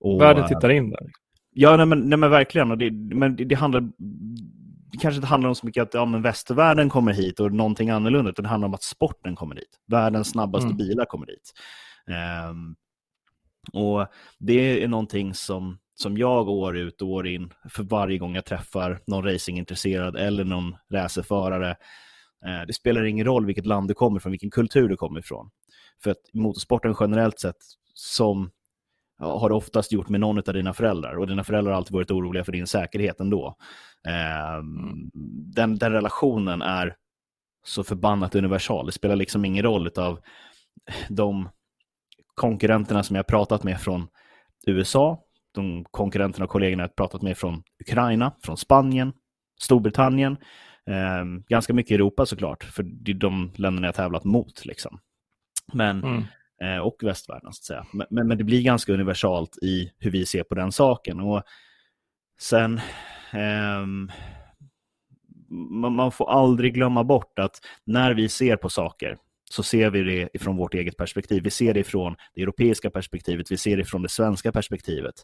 [0.00, 1.06] Och, världen tittar in där.
[1.50, 2.70] Ja, nej, men, nej, men verkligen.
[2.70, 3.88] Och det, men det, handlar
[5.00, 8.30] kanske inte handlar om så mycket att ja, men västvärlden kommer hit och någonting annorlunda,
[8.30, 9.80] utan det handlar om att sporten kommer dit.
[9.86, 10.76] Världens snabbaste mm.
[10.76, 11.52] bilar kommer dit.
[12.50, 12.76] Um,
[13.72, 14.06] och
[14.38, 18.44] det är någonting som som jag år ut och år in för varje gång jag
[18.44, 21.70] träffar någon racingintresserad eller någon racerförare.
[22.46, 25.50] Eh, det spelar ingen roll vilket land du kommer från, vilken kultur du kommer ifrån.
[26.02, 27.56] För att motorsporten generellt sett
[27.94, 28.50] som
[29.18, 32.44] har oftast gjort med någon av dina föräldrar och dina föräldrar har alltid varit oroliga
[32.44, 33.56] för din säkerhet ändå.
[34.08, 34.62] Eh,
[35.54, 36.96] den, den relationen är
[37.64, 38.86] så förbannat universal.
[38.86, 40.20] Det spelar liksom ingen roll av
[41.08, 41.48] de
[42.34, 44.08] konkurrenterna som jag pratat med från
[44.66, 45.22] USA,
[45.54, 49.12] de konkurrenterna och kollegorna jag pratat med från Ukraina, från Spanien,
[49.60, 50.36] Storbritannien,
[50.86, 54.64] eh, ganska mycket Europa såklart, för det är de länderna jag tävlat mot.
[54.64, 55.00] Liksom.
[55.72, 56.24] Men, mm.
[56.62, 57.86] Eh, och västvärlden, så att säga.
[57.92, 61.20] Men, men, men, det blir ganska universalt i hur vi ser på den saken.
[61.20, 61.42] Och
[62.40, 62.80] sen,
[63.32, 63.86] eh,
[65.50, 69.18] man, man får aldrig glömma bort att när vi ser på saker,
[69.50, 71.42] så ser vi det ifrån vårt eget perspektiv.
[71.42, 75.14] Vi ser det ifrån det europeiska perspektivet, vi ser det ifrån det svenska perspektivet.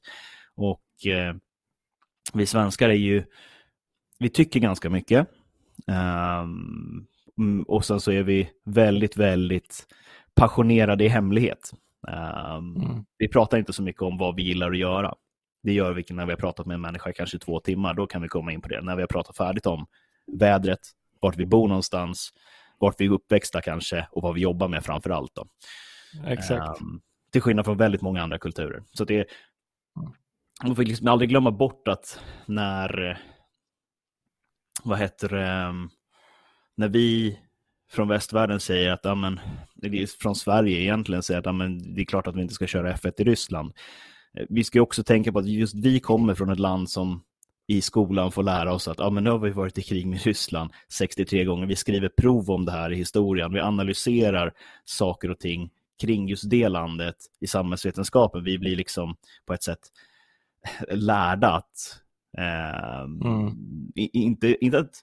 [0.55, 1.35] Och eh,
[2.33, 3.25] vi svenskar är ju,
[4.19, 5.29] vi tycker ganska mycket.
[5.87, 7.07] Um,
[7.67, 9.87] och sen så är vi väldigt, väldigt
[10.35, 11.71] passionerade i hemlighet.
[12.09, 13.05] Um, mm.
[13.19, 15.15] Vi pratar inte så mycket om vad vi gillar att göra.
[15.63, 17.95] Det gör vi när vi har pratat med en människa i kanske två timmar.
[17.95, 18.83] Då kan vi komma in på det.
[18.83, 19.87] När vi har pratat färdigt om
[20.27, 20.81] vädret,
[21.21, 22.33] vart vi bor någonstans,
[22.79, 25.35] vart vi är uppväxta kanske och vad vi jobbar med framför allt.
[25.35, 25.47] Då.
[26.27, 26.81] Exakt.
[26.81, 27.01] Um,
[27.33, 28.83] till skillnad från väldigt många andra kulturer.
[28.93, 29.27] Så det,
[30.63, 33.19] man får liksom aldrig glömma bort att när,
[34.85, 35.91] vad heter det, ehm,
[36.75, 37.39] när vi
[37.91, 39.41] från västvärlden säger att, ja, men,
[40.21, 42.95] från Sverige egentligen säger att ja, men, det är klart att vi inte ska köra
[42.95, 43.73] F1 i Ryssland.
[44.39, 47.23] Eh, vi ska också tänka på att just vi kommer från ett land som
[47.67, 50.23] i skolan får lära oss att ja, men nu har vi varit i krig med
[50.23, 51.67] Ryssland 63 gånger.
[51.67, 53.53] Vi skriver prov om det här i historien.
[53.53, 54.53] Vi analyserar
[54.85, 55.71] saker och ting
[56.01, 58.45] kring just det landet i samhällsvetenskapen.
[58.45, 59.17] Vi blir liksom
[59.47, 59.81] på ett sätt
[60.91, 62.01] lärda att
[62.39, 63.57] eh, mm.
[63.95, 64.95] inte, inte att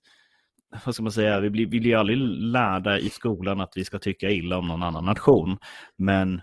[0.85, 3.99] vad ska man säga, vi blir, vi blir aldrig lärda i skolan att vi ska
[3.99, 5.57] tycka illa om någon annan nation.
[5.97, 6.41] Men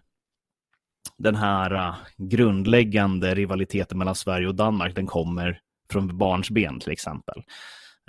[1.19, 5.61] den här uh, grundläggande rivaliteten mellan Sverige och Danmark, den kommer
[5.93, 7.43] från barnsben till exempel.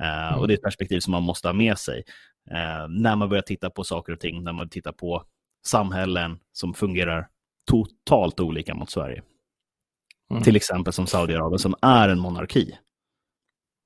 [0.02, 0.40] Mm.
[0.40, 2.04] Och det är ett perspektiv som man måste ha med sig
[2.52, 5.24] uh, när man börjar titta på saker och ting, när man tittar på
[5.66, 7.28] samhällen som fungerar
[7.72, 9.24] totalt olika mot Sverige.
[10.32, 10.44] Mm.
[10.44, 12.78] Till exempel som Saudiarabien som är en monarki.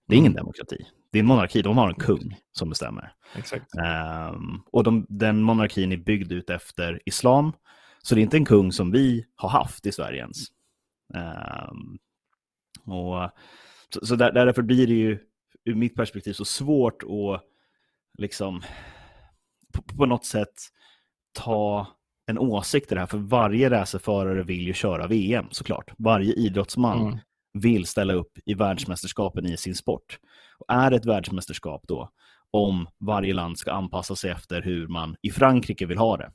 [0.08, 0.44] Det är ingen mm.
[0.44, 0.86] demokrati.
[1.14, 3.14] Det är en monarki, de har en kung som bestämmer.
[3.36, 3.66] Exakt.
[3.76, 7.52] Um, och de, den monarkin är byggd ut efter islam,
[8.02, 10.38] så det är inte en kung som vi har haft i Sverige ens.
[11.14, 12.00] Um,
[12.94, 13.32] och,
[13.90, 15.20] så, så där, därför blir det ju
[15.66, 17.44] ur mitt perspektiv så svårt att
[18.18, 18.62] liksom
[19.74, 20.54] på, på något sätt
[21.34, 21.88] ta
[22.26, 25.92] en åsikt i det här, för varje racerförare vill ju köra VM såklart.
[25.98, 27.20] Varje idrottsman mm.
[27.54, 30.20] vill ställa upp i världsmästerskapen i sin sport.
[30.68, 32.10] Är det ett världsmästerskap då,
[32.52, 36.32] om varje land ska anpassa sig efter hur man i Frankrike vill ha det,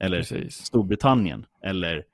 [0.00, 0.54] eller Precis.
[0.54, 2.04] Storbritannien, eller...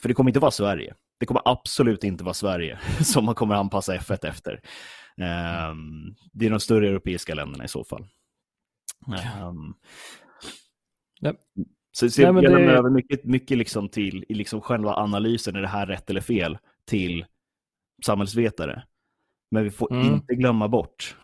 [0.00, 0.94] För det kommer inte vara Sverige.
[1.18, 4.60] Det kommer absolut inte vara Sverige som man kommer anpassa F1 efter.
[5.16, 8.06] Um, det är de större europeiska länderna i så fall.
[9.42, 9.74] Um,
[11.20, 11.34] ja.
[11.92, 12.72] Så, så Nej, jag det...
[12.72, 16.58] över mycket, mycket liksom till i liksom själva analysen, är det här rätt eller fel,
[16.84, 17.24] till
[18.04, 18.82] samhällsvetare.
[19.50, 20.14] Men vi får mm.
[20.14, 21.16] inte glömma bort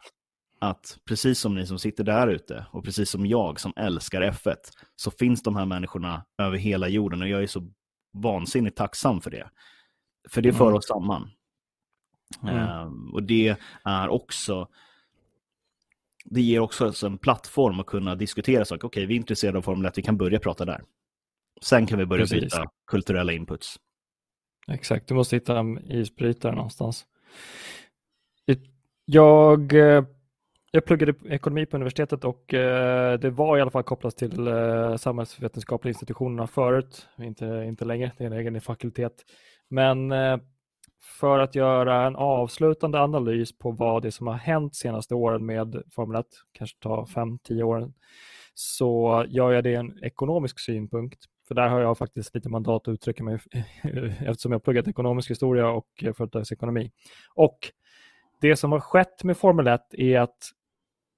[0.58, 4.56] att precis som ni som sitter där ute och precis som jag som älskar F1
[4.96, 7.70] så finns de här människorna över hela jorden och jag är så
[8.12, 9.50] vansinnigt tacksam för det.
[10.28, 10.76] För det för mm.
[10.76, 11.30] oss samman.
[12.42, 12.86] Mm.
[12.86, 14.68] Um, och det är också
[16.24, 18.86] det ger också en plattform att kunna diskutera saker.
[18.86, 20.82] Okej, vi är intresserade av Formel 1, vi kan börja prata där.
[21.62, 22.40] Sen kan vi börja Precis.
[22.40, 23.76] byta kulturella inputs.
[24.68, 27.06] Exakt, du måste hitta en isbrytare någonstans.
[29.04, 30.04] Jag, eh,
[30.70, 34.96] jag pluggade ekonomi på universitetet och eh, det var i alla fall kopplat till eh,
[34.96, 39.12] samhällsvetenskapliga institutionerna förut, inte, inte längre, det är en egen fakultet.
[39.68, 40.12] Men
[41.20, 45.46] för att göra en avslutande analys på vad det är som har hänt senaste åren
[45.46, 47.94] med Formel 1, kanske ta 5-10 åren,
[48.54, 51.24] så gör jag det i en ekonomisk synpunkt.
[51.48, 53.38] För där har jag faktiskt lite mandat att uttrycka mig
[54.20, 56.92] eftersom jag pluggat ekonomisk historia och företagsekonomi.
[57.34, 57.58] Och
[58.42, 60.50] det som har skett med Formel 1 är att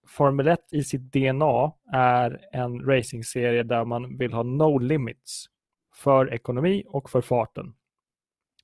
[0.06, 5.46] Formel 1 i sitt DNA är en racingserie där man vill ha no limits
[5.94, 7.74] för ekonomi och för farten.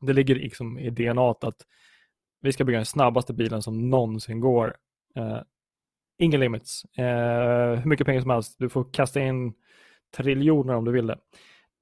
[0.01, 1.67] Det ligger liksom i DNA att
[2.41, 4.77] vi ska bygga den snabbaste bilen som någonsin går.
[5.17, 5.43] Eh, uh,
[6.19, 6.85] ingen limits.
[6.99, 7.05] Uh,
[7.81, 8.57] hur mycket pengar som helst.
[8.59, 9.55] Du får kasta in
[10.17, 11.19] triljoner om du vill det.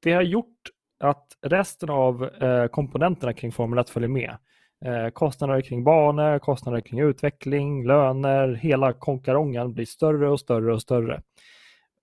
[0.02, 4.36] Det har gjort att resten av uh, komponenterna kring Formel 1 följer med.
[4.84, 10.82] Eh, kostnader kring banor, kostnader kring utveckling, löner, hela konkarongen blir större och större och
[10.82, 11.22] större.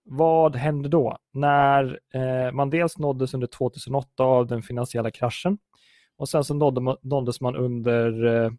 [0.04, 1.18] Vad hände då?
[1.34, 5.58] När eh, man dels nåddes under 2008 av den finansiella kraschen
[6.18, 8.52] och sen så nådde man, nåddes man under eh,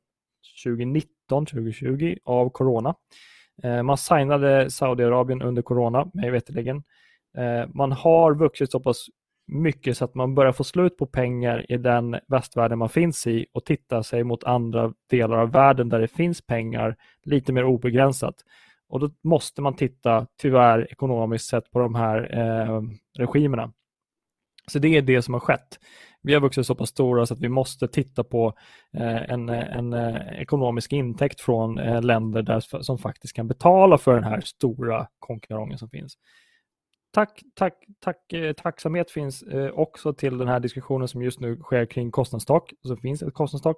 [0.65, 2.95] 2019, 2020 av corona.
[3.63, 6.83] Eh, man signade Saudiarabien under corona, mig veterligen.
[7.39, 9.07] Eh, man har vuxit så pass
[9.47, 13.47] mycket så att man börjar få slut på pengar i den västvärlden man finns i
[13.53, 18.35] och titta sig mot andra delar av världen där det finns pengar lite mer obegränsat.
[18.89, 22.83] Och då måste man titta, tyvärr ekonomiskt sett, på de här eh,
[23.19, 23.73] regimerna.
[24.67, 25.79] Så det är det som har skett
[26.27, 28.55] vi har vuxit så pass stora så att vi måste titta på
[28.93, 34.15] eh, en, en eh, ekonomisk intäkt från eh, länder där, som faktiskt kan betala för
[34.15, 36.15] den här stora konkurrensen som finns.
[37.17, 41.57] Tack, tack, tack, eh, tacksamhet finns eh, också till den här diskussionen som just nu
[41.57, 42.73] sker kring kostnadstak.
[42.83, 43.77] Så finns ett kostnadstak.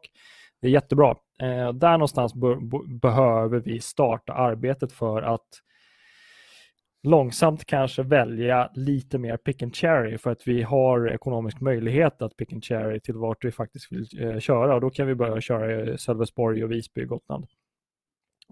[0.61, 1.11] Det är jättebra.
[1.43, 2.35] Eh, där någonstans
[3.03, 5.49] behöver vi starta arbetet för att
[7.03, 12.37] långsamt kanske välja lite mer pick and cherry för att vi har ekonomisk möjlighet att
[12.37, 15.99] pick and cherry till vart vi faktiskt vill köra och då kan vi börja köra
[15.99, 17.47] Sölvesborg och Visby och Gotland.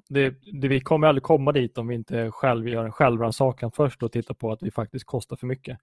[0.09, 4.03] Det, det, vi kommer aldrig komma dit om vi inte själv gör en självrannsakan först
[4.03, 5.79] och tittar på att vi faktiskt kostar för mycket.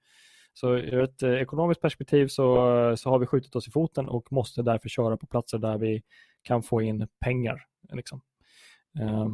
[0.53, 2.53] Så ur ett eh, ekonomiskt perspektiv så,
[2.97, 6.03] så har vi skjutit oss i foten och måste därför köra på platser där vi
[6.41, 7.65] kan få in pengar.
[7.93, 8.21] Liksom.
[8.99, 9.27] Eh,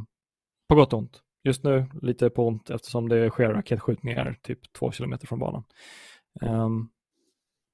[0.70, 1.22] på gott och ont.
[1.44, 5.64] Just nu lite på ont eftersom det sker raketskjutningar typ två kilometer från banan.
[6.42, 6.90] Um,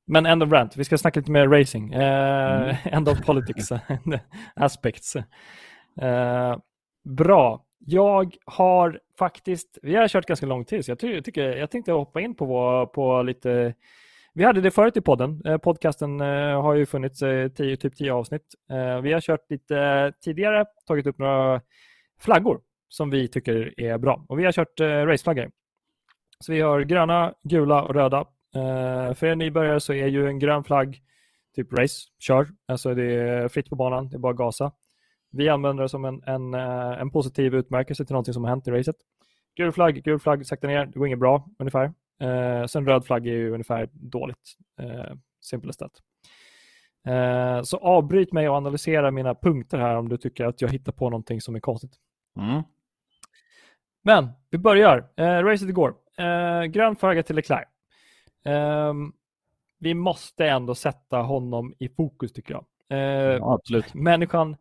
[0.08, 1.96] men end of rant, vi ska snacka lite mer racing.
[1.96, 2.76] Uh, mm.
[2.84, 3.72] End of politics
[4.56, 5.16] aspects.
[5.16, 6.58] Uh,
[7.06, 11.72] bra, jag har faktiskt, vi har kört ganska lång tid så jag, ty tycker, jag
[11.72, 13.74] tänkte hoppa in på, på lite
[14.38, 15.42] vi hade det förut i podden.
[15.46, 18.56] Eh, podcasten eh, har ju funnits eh, tio, typ tio avsnitt.
[19.04, 21.62] Vi har kört lite tidigare, tagit upp några
[22.20, 24.26] flaggor som vi tycker är bra.
[24.28, 25.52] Och vi har kört raceflaggor.
[26.40, 28.26] Så vi har gröna, gula och röda.
[29.16, 31.02] För er nybörjare så är ju en grön flagg
[31.56, 32.48] typ race, kör.
[32.68, 34.72] Alltså det är fritt på banan, det är bara att gasa.
[35.36, 38.68] Vi använder det som en, en, eh, en positiv utmärkelse till någonting som har hänt
[38.68, 38.96] i racet.
[39.56, 41.94] Gul flagg, gul flagg, sakta ner, det går inget bra ungefär.
[42.22, 44.58] Eh, sen röd flagg är ju ungefär dåligt.
[44.80, 45.16] Eh,
[45.80, 45.92] that.
[47.08, 50.92] Eh, så avbryt mig och analysera mina punkter här om du tycker att jag hittar
[50.92, 51.94] på någonting som är konstigt.
[52.38, 52.64] Mm.
[54.04, 55.10] Men vi börjar.
[55.16, 55.96] Eh, racet igår.
[56.18, 57.68] Eh, grön flagga till Leclerc.
[58.46, 58.94] Eh,
[59.80, 62.66] vi måste ändå sätta honom i fokus tycker jag.
[62.90, 63.94] Eh, Ja, absolut.
[63.94, 64.56] Människan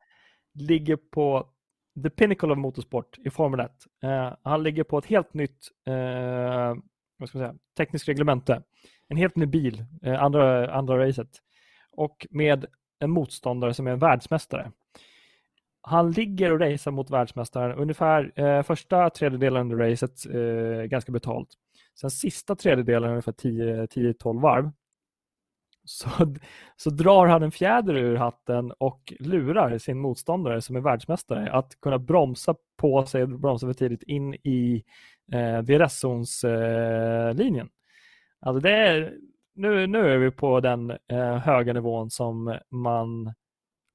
[0.54, 1.48] ligger på
[2.02, 3.70] the pinnacle of motorsport i Formel 1.
[4.02, 6.74] Eh, han ligger på ett helt nytt eh,
[7.18, 8.62] vad ska man säga, tekniskt reglemente.
[9.08, 11.28] En helt ny bil, eh, andra, andra racet.
[11.90, 12.66] Och med
[12.98, 14.72] en motståndare som är en världsmästare.
[15.80, 21.48] Han ligger och racear mot världsmästaren ungefär eh, första tredjedelen under racet eh, ganska betalt.
[22.00, 24.70] Sen sista tredjedelen ungefär 10-12 varv
[25.84, 26.08] så,
[26.76, 31.80] så drar han en fjäder ur hatten och lurar sin motståndare som är världsmästare att
[31.80, 34.84] kunna bromsa på sig, bromsa för tidigt in i
[35.32, 37.66] eh, DRS-zonslinjen.
[37.66, 37.72] Eh,
[38.40, 39.14] alltså det är,
[39.54, 43.32] nu, nu är vi på den eh, höga nivån som man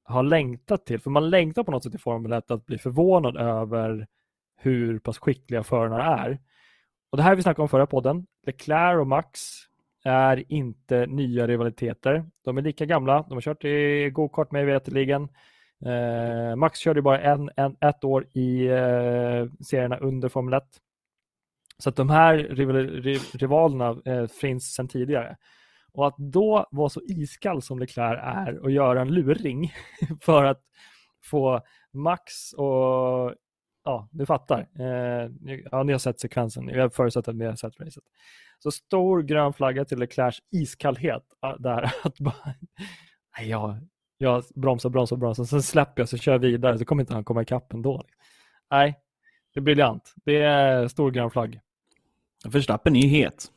[0.04, 1.00] har längtat till.
[1.00, 4.06] För man längtar på något sätt i Formel 1 att bli förvånad över
[4.56, 6.38] hur pass skickliga förarna är.
[7.10, 8.26] Och Det här vi snackade om förra podden.
[8.46, 9.40] Leclerc och Max
[10.04, 12.24] är inte nya rivaliteter.
[12.44, 13.24] De är lika gamla.
[13.28, 15.28] De har kört i gokart mig veterligen.
[15.86, 20.64] Eh, Max körde bara en, en, ett år i eh, serierna under Formel 1.
[21.78, 23.02] Så att de här rival,
[23.34, 25.36] rivalerna eh, finns sedan tidigare.
[25.92, 29.72] Och att då vara så iskall som Leclerc är och göra en luring
[30.20, 30.62] för att
[31.24, 31.60] få
[31.92, 33.34] Max och
[33.84, 34.68] ja, du fattar.
[34.78, 35.30] Eh,
[35.70, 36.68] ja, ni har sett sekvensen.
[36.68, 38.04] Jag förutsätter att ni har sett racet.
[38.58, 41.22] Så stor grön flagga till Leclercs iskallhet.
[41.58, 42.54] Där att bara,
[43.38, 43.76] nej, jag,
[44.18, 45.44] jag bromsar, bromsar, bromsar.
[45.44, 48.04] Sen släpper jag så kör jag vidare så kommer inte han komma ikapp ändå.
[48.70, 48.98] Nej,
[49.54, 50.14] det är briljant.
[50.24, 51.60] Det är stor grön flagg.
[52.44, 53.52] Verstappen är ju het.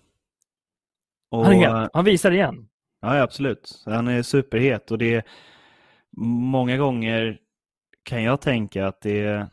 [1.29, 1.89] Och, han, är het.
[1.93, 2.69] han visar igen.
[3.01, 3.83] Ja, absolut.
[3.85, 5.23] Han är superhet och det är
[6.17, 7.39] många gånger
[8.03, 9.47] kan jag tänka att det är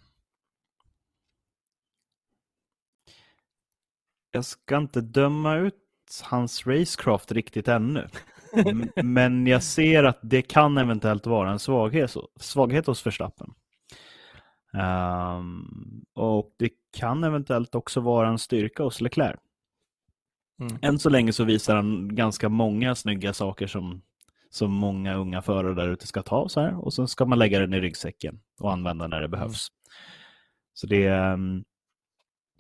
[4.30, 5.74] jag ska inte döma ut
[6.22, 8.06] hans racecraft riktigt ännu.
[9.02, 13.54] Men jag ser att det kan eventuellt vara en svaghet, svaghet hos Verstappen.
[14.72, 19.40] Um, och det kan eventuellt också vara en styrka hos Leclerc.
[20.60, 20.78] Mm.
[20.82, 24.02] Än så länge så visar han ganska många snygga saker som,
[24.50, 26.84] som många unga förare där ute ska ta så här.
[26.84, 29.30] Och så ska man lägga den i ryggsäcken och använda när det mm.
[29.30, 29.68] behövs.
[29.68, 29.90] Mm.
[30.74, 31.64] Så det, um,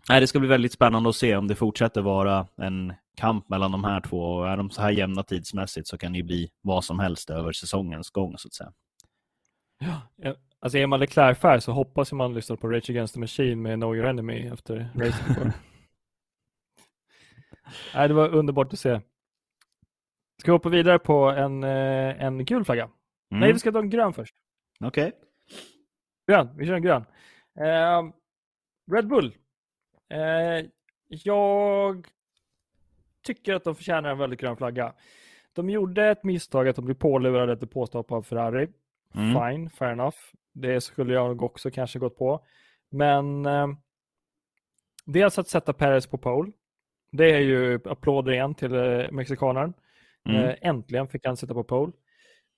[0.08, 3.72] Nej, det ska bli väldigt spännande att se om det fortsätter vara en kamp mellan
[3.72, 4.22] de här två.
[4.22, 7.30] Och är de så här jämna tidsmässigt så kan det ju bli vad som helst
[7.30, 8.72] över säsongens gång så att säga.
[9.78, 13.78] Ja, alltså är man Leclerc så hoppas man lyssnar på Rage Against the Machine med
[13.78, 15.36] Know Your Enemy efter racet.
[17.94, 19.00] Nej, det var underbart att se.
[20.40, 22.82] Ska vi hoppa vidare på en, eh, en gul flagga?
[22.82, 23.40] Mm.
[23.40, 24.34] Nej, vi ska ta en grön först.
[24.84, 25.06] Okej.
[25.06, 25.18] Okay.
[26.28, 27.04] Grön, vi kör en grön.
[27.60, 28.12] Uh,
[28.92, 29.34] Red Bull
[30.10, 30.66] Eh,
[31.08, 32.08] jag
[33.22, 34.94] tycker att de förtjänar en väldigt grön flagga.
[35.52, 38.68] De gjorde ett misstag att de blev pålurade ett påstopp av Ferrari.
[39.14, 39.34] Mm.
[39.34, 40.16] Fine, fair enough.
[40.52, 42.44] Det skulle jag också kanske gått på.
[42.88, 43.68] Men eh,
[45.04, 46.52] dels att sätta Perez på pole.
[47.12, 49.74] Det är ju applåder igen till eh, mexikanaren.
[50.28, 50.44] Mm.
[50.44, 51.92] Eh, äntligen fick han sitta på pole.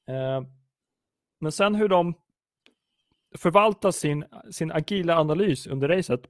[0.08, 0.42] Eh,
[1.38, 2.14] men sen hur de
[3.38, 6.20] förvaltar sin, sin agila analys under racet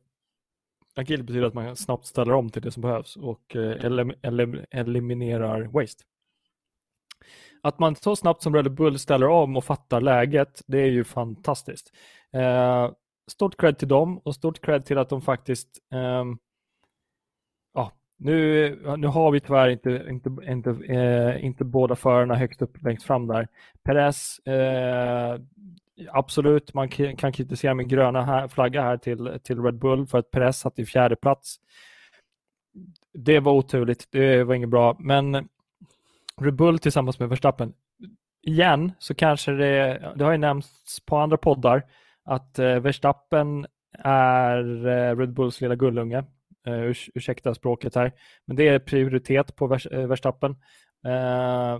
[0.94, 4.64] Agil betyder att man snabbt ställer om till det som behövs och eh, elim elim
[4.70, 6.04] eliminerar waste.
[7.62, 11.04] Att man så snabbt som Red Bull ställer om och fattar läget, det är ju
[11.04, 11.92] fantastiskt.
[12.32, 12.90] Eh,
[13.30, 16.24] stort cred till dem och stort cred till att de faktiskt eh,
[17.74, 22.82] ja, nu, nu har vi tyvärr inte, inte, inte, eh, inte båda förarna högst upp
[22.82, 23.48] längst fram där.
[23.82, 25.40] Perez eh,
[26.10, 30.30] absolut, man kan kritisera min gröna här, flagga här till, till Red Bull för att
[30.30, 31.56] Perez satt i fjärde plats.
[33.14, 35.48] Det var oturligt, det var inget bra, men
[36.40, 37.72] Red Bull tillsammans med Verstappen,
[38.42, 41.82] igen så kanske det, det har ju nämnts på andra poddar
[42.24, 43.66] att eh, Verstappen
[43.98, 46.24] är eh, Red Bulls lilla gullunge.
[46.68, 48.12] Uh, ursäkta språket här,
[48.44, 50.56] men det är prioritet på Verstappen.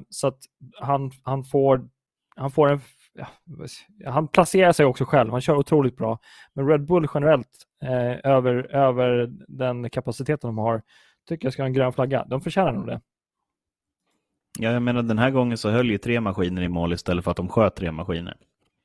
[0.09, 0.39] Så att
[0.81, 1.89] han, han, får,
[2.37, 2.81] han får en
[3.15, 6.19] ja, han placerar sig också själv, han kör otroligt bra.
[6.55, 10.83] Men Red Bull generellt, eh, över, över den kapaciteten de har,
[11.29, 12.25] tycker jag ska ha en grön flagga.
[12.25, 13.01] De förtjänar nog det.
[14.59, 17.31] Ja, jag menar den här gången så höll ju tre maskiner i mål istället för
[17.31, 18.37] att de sköt tre maskiner.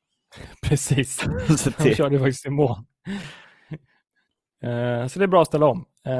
[0.64, 1.26] Precis,
[1.78, 2.70] de körde faktiskt i mål.
[4.64, 5.86] eh, så det är bra att ställa om.
[6.06, 6.14] Eh,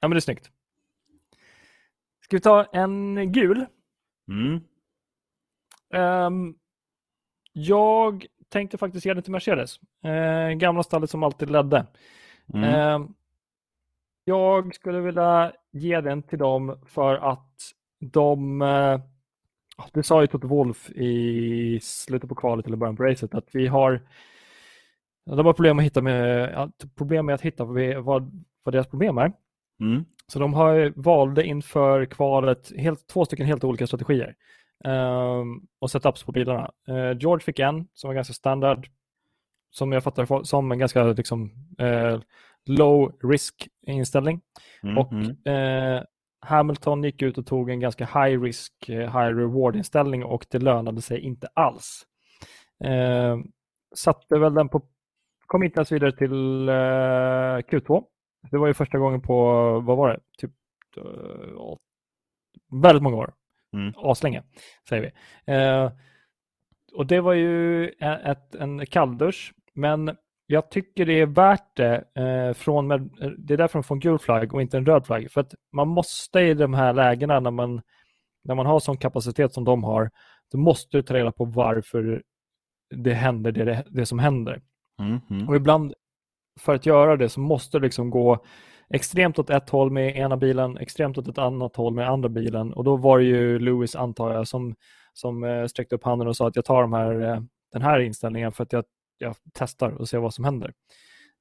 [0.00, 0.50] ja, men det är snyggt.
[2.24, 3.66] Ska vi ta en gul?
[4.28, 4.60] Mm.
[5.92, 6.54] Um,
[7.52, 9.80] jag tänkte faktiskt ge det till Mercedes.
[10.04, 11.86] Eh, gamla stallet som alltid ledde.
[12.54, 12.64] Mm.
[12.64, 13.08] Eh,
[14.24, 17.56] jag skulle vilja ge den till dem för att
[18.00, 19.00] de, eh,
[19.92, 23.66] det sa ju Toto Wolf i slutet på kvalet eller början på racet, att vi
[23.66, 24.00] har
[25.24, 29.32] de har problem, att hitta med, problem med att hitta vad, vad deras problem är.
[29.80, 30.04] Mm.
[30.26, 34.34] Så de har valde inför kvalet helt, två stycken helt olika strategier
[34.84, 36.70] um, och setups på bilarna.
[36.88, 38.88] Uh, George fick en som var ganska standard,
[39.70, 41.52] som jag fattar som en ganska liksom,
[41.82, 42.20] uh,
[42.66, 44.40] low risk inställning.
[44.82, 44.98] Mm.
[44.98, 46.02] Och uh,
[46.40, 51.02] Hamilton gick ut och tog en ganska high risk, high reward inställning och det lönade
[51.02, 52.06] sig inte alls.
[52.84, 53.42] Ehm,
[53.94, 54.82] satte väl den på,
[55.46, 56.68] kom inte ens vidare till
[57.70, 58.04] Q2
[58.50, 59.34] det var ju första gången på,
[59.80, 60.50] vad var det, typ
[62.82, 63.34] väldigt många år.
[63.72, 63.92] Mm.
[63.96, 64.42] Aslänge,
[64.88, 65.02] säger
[65.46, 65.52] vi.
[65.52, 65.92] Uh,
[66.94, 67.88] och det var ju
[68.24, 70.16] ett, en kalldusch, men
[70.46, 72.04] jag tycker det är värt det.
[72.18, 75.06] Uh, från med, det är därför de får en gul flagg och inte en röd
[75.06, 75.30] flagg.
[75.30, 77.82] För att man måste i de här lägena när man,
[78.44, 80.10] när man har sån kapacitet som de har,
[80.52, 82.22] då måste du ta reda på varför
[82.94, 84.62] det händer det, det, som händer.
[85.00, 85.48] Mm, mm.
[85.48, 85.94] Och ibland
[86.60, 88.44] för att göra det så måste det liksom gå
[88.92, 92.72] extremt åt ett håll med ena bilen, extremt åt ett annat håll med andra bilen.
[92.72, 94.74] Och då var det ju Lewis, antar jag, som,
[95.12, 98.00] som eh, sträckte upp handen och sa att jag tar de här, eh, den här
[98.00, 98.84] inställningen för att jag,
[99.18, 100.72] jag testar och ser vad som händer.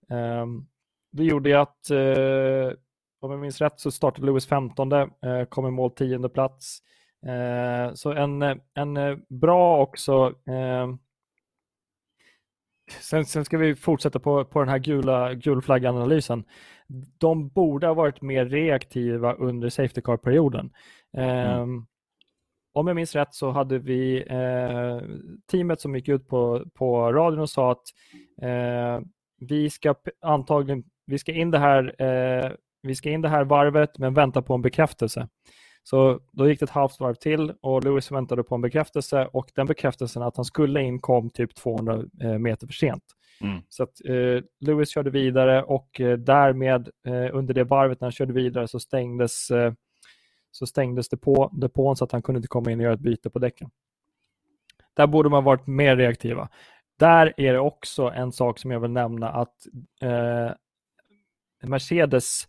[0.09, 0.65] Ehm,
[1.11, 2.77] det gjorde att, eh,
[3.21, 4.89] om jag minns rätt, så startade Lewis 15,
[5.49, 6.79] kom i mål 10 plats.
[7.93, 8.41] Så en,
[8.73, 10.97] en bra också ehm,
[12.99, 16.43] Sen, sen, ska vi fortsätta på, på den här gula gulflagganalysen.
[17.17, 20.69] De borde ha varit mer reaktiva under Safety Car-perioden.
[21.17, 21.61] Mm.
[21.61, 21.87] Um,
[22.73, 25.01] om jag minns rätt så hade vi eh,
[25.51, 27.83] teamet som gick ut på, på radion och sa att
[28.41, 29.05] eh,
[29.39, 33.97] vi ska antagligen vi ska in det här eh, vi ska in det här varvet
[33.97, 35.27] men vänta på en bekräftelse.
[35.83, 39.51] Så då gick det ett halvt varv till och Lewis väntade på en bekräftelse och
[39.55, 43.03] den bekräftelsen att han skulle in kom typ 200 eh, meter för sent.
[43.41, 43.61] Mm.
[43.69, 48.11] Så att eh, Lewis körde vidare och eh, därmed eh, under det varvet när han
[48.11, 49.73] körde vidare så stängdes, eh,
[50.51, 53.29] så stängdes depå, depån så att han kunde inte komma in och göra ett byte
[53.29, 53.69] på däcken.
[54.93, 56.49] Där borde man varit mer reaktiva.
[56.99, 59.55] Där är det också en sak som jag vill nämna att
[60.01, 60.51] eh,
[61.63, 62.47] Mercedes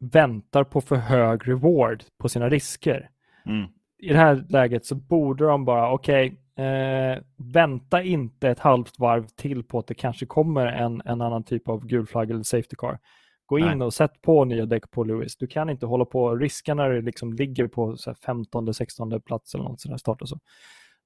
[0.00, 3.10] väntar på för hög reward på sina risker.
[3.46, 3.68] Mm.
[3.98, 8.98] I det här läget så borde de bara, okej, okay, eh, vänta inte ett halvt
[8.98, 12.42] varv till på att det kanske kommer en, en annan typ av gul flagg eller
[12.42, 12.98] safety car.
[13.46, 13.82] Gå in Nej.
[13.82, 15.36] och sätt på nya däck på Lewis.
[15.36, 19.64] Du kan inte hålla på och riska när det liksom ligger på 15-16 plats eller
[19.64, 20.38] något sådär start och så.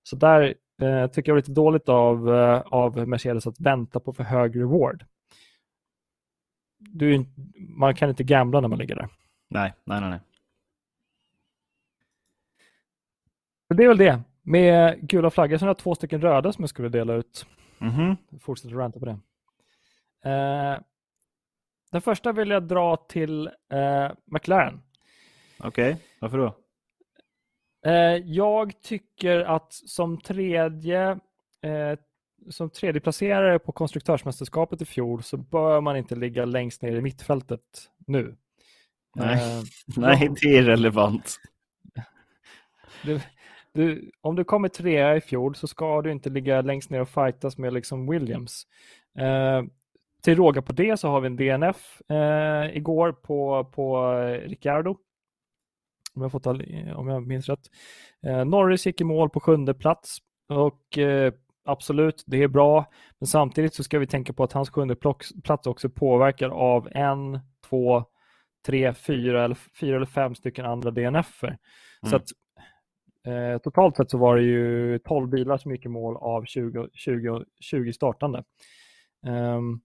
[0.03, 4.13] Så där eh, tycker jag är lite dåligt av, eh, av Mercedes att vänta på
[4.13, 5.05] för hög reward
[6.91, 7.27] du,
[7.69, 9.09] man kan inte gambla när man ligger där.
[9.49, 10.11] Nej, nej, nej.
[10.11, 10.21] nej.
[13.69, 14.21] Så det är väl det.
[14.47, 17.47] Med gula flaggor så har jag två stycken röda som jag skulle dela ut.
[17.81, 18.39] Mm -hmm.
[18.41, 19.19] Fortsätter ranta på det.
[20.31, 20.81] Eh,
[21.93, 24.83] den första vill jag dra till eh, McLaren.
[25.59, 26.03] Okej, okay.
[26.21, 26.57] varför då?
[27.87, 31.11] Eh, jag tycker att som tredje
[31.63, 31.99] eh,
[32.51, 37.61] som tredjeplacerare på konstruktörsmästerskapet i fjol så bör man inte ligga längst ner i mittfältet
[38.07, 38.37] nu.
[39.15, 39.65] Nej, uh,
[39.97, 41.37] Nej det är relevant.
[43.03, 43.21] Du,
[43.75, 47.09] du, om du kommer trea i fjol så ska du inte ligga längst ner och
[47.09, 48.67] fightas med liksom Williams.
[49.21, 49.69] Uh,
[50.23, 54.15] till råga på det så har vi en DNF uh, igår på, på
[54.45, 54.97] Ricciardo.
[56.15, 57.71] Om jag, fått om jag minns rätt.
[58.47, 60.19] Norris gick i mål på sjunde plats
[60.49, 60.99] och
[61.65, 62.87] absolut, det är bra.
[63.19, 64.97] Men samtidigt så ska vi tänka på att hans sjunde
[65.45, 68.05] plats också påverkar av en, två,
[68.67, 71.49] tre, fyra eller, fyra eller fem stycken andra DNFer.
[71.49, 71.59] Mm.
[72.11, 72.29] Så att
[73.25, 76.89] eh, totalt sett så var det ju 12 bilar som gick i mål av 20,
[76.93, 78.45] 20, 20 startande.
[79.27, 79.81] Um,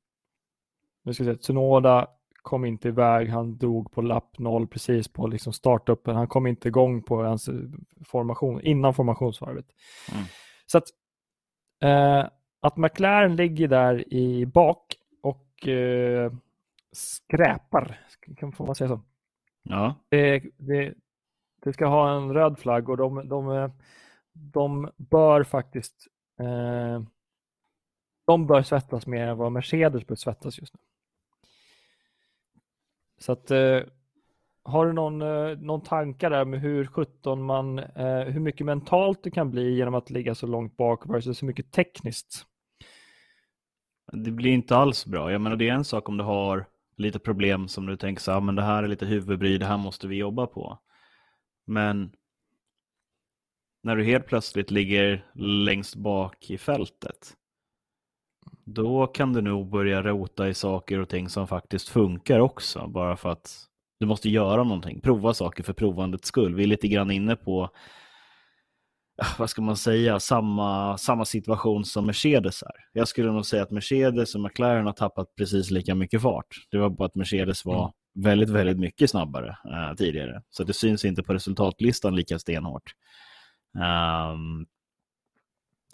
[1.04, 2.08] nu ska se, Tsunoda
[2.42, 6.16] kom inte iväg, han dog på lapp noll precis på liksom startuppen.
[6.16, 7.50] Han kom inte igång på ens
[8.06, 9.66] formation, innan formationsvarvet.
[10.12, 10.24] Mm.
[10.66, 10.88] Så att
[11.84, 12.28] Eh,
[12.62, 16.34] att McLaren ligger där i bak och eh,
[16.92, 18.00] skräpar,
[18.38, 19.02] kan man säga så?
[19.64, 19.96] Ja.
[20.10, 20.94] Det, det,
[21.60, 23.72] det, ska ha en röd flagg och de, de, eh,
[24.34, 26.08] de bör faktiskt
[26.40, 27.02] eh,
[28.30, 30.80] de bör svettas mer än vad Mercedes bör svettas just nu.
[33.20, 33.80] Så att eh,
[34.64, 39.24] har du någon, eh, någon tankar där med hur 17 man, eh, hur mycket mentalt
[39.24, 42.46] det kan bli genom att ligga så långt bak versus hur mycket tekniskt?
[44.12, 45.32] Det blir inte alls bra.
[45.32, 46.66] Jag menar, det är en sak om du har
[46.98, 49.66] lite problem som du tänker så här, ah, men det här är lite huvudbry, det
[49.66, 50.80] här måste vi jobba på.
[51.70, 52.12] Men
[53.84, 57.34] när du helt plötsligt ligger längst bak i fältet,
[58.66, 63.18] då kan du nog börja rota i saker och ting som faktiskt funkar också, bara
[63.18, 63.66] för att
[64.00, 66.56] du måste göra någonting, prova saker för provandets skull.
[66.56, 67.70] Vi är lite grann inne på,
[69.38, 72.76] vad ska man säga, samma, samma situation som Mercedes är.
[72.94, 76.68] Jag skulle nog säga att Mercedes och McLaren har tappat precis lika mycket fart.
[76.72, 77.92] Det var bara att Mercedes var mm
[78.24, 80.44] väldigt, väldigt mycket snabbare uh, tidigare.
[80.50, 82.94] Så det syns inte på resultatlistan lika stenhårt.
[83.74, 84.68] Um,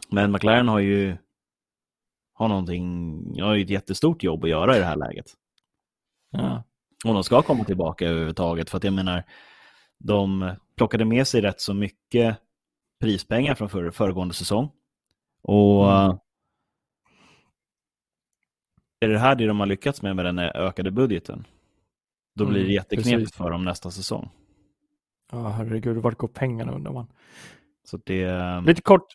[0.09, 1.17] men McLaren har ju
[2.33, 5.25] har någonting, har ju ett jättestort jobb att göra i det här läget.
[6.31, 6.63] Ja.
[7.05, 9.23] Och de ska komma tillbaka överhuvudtaget för att jag menar,
[9.99, 12.37] de plockade med sig rätt så mycket
[13.01, 14.71] prispengar från för, föregående säsong.
[15.41, 16.17] Och mm.
[18.99, 21.47] är det här det de har lyckats med med den ökade budgeten,
[22.35, 24.29] då blir det mm, jätteknepigt för dem nästa säsong.
[25.31, 27.07] Ja, herregud, vart går pengarna undrar man.
[27.83, 28.61] Så det...
[28.65, 29.07] Lite kort.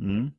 [0.00, 0.30] Mm.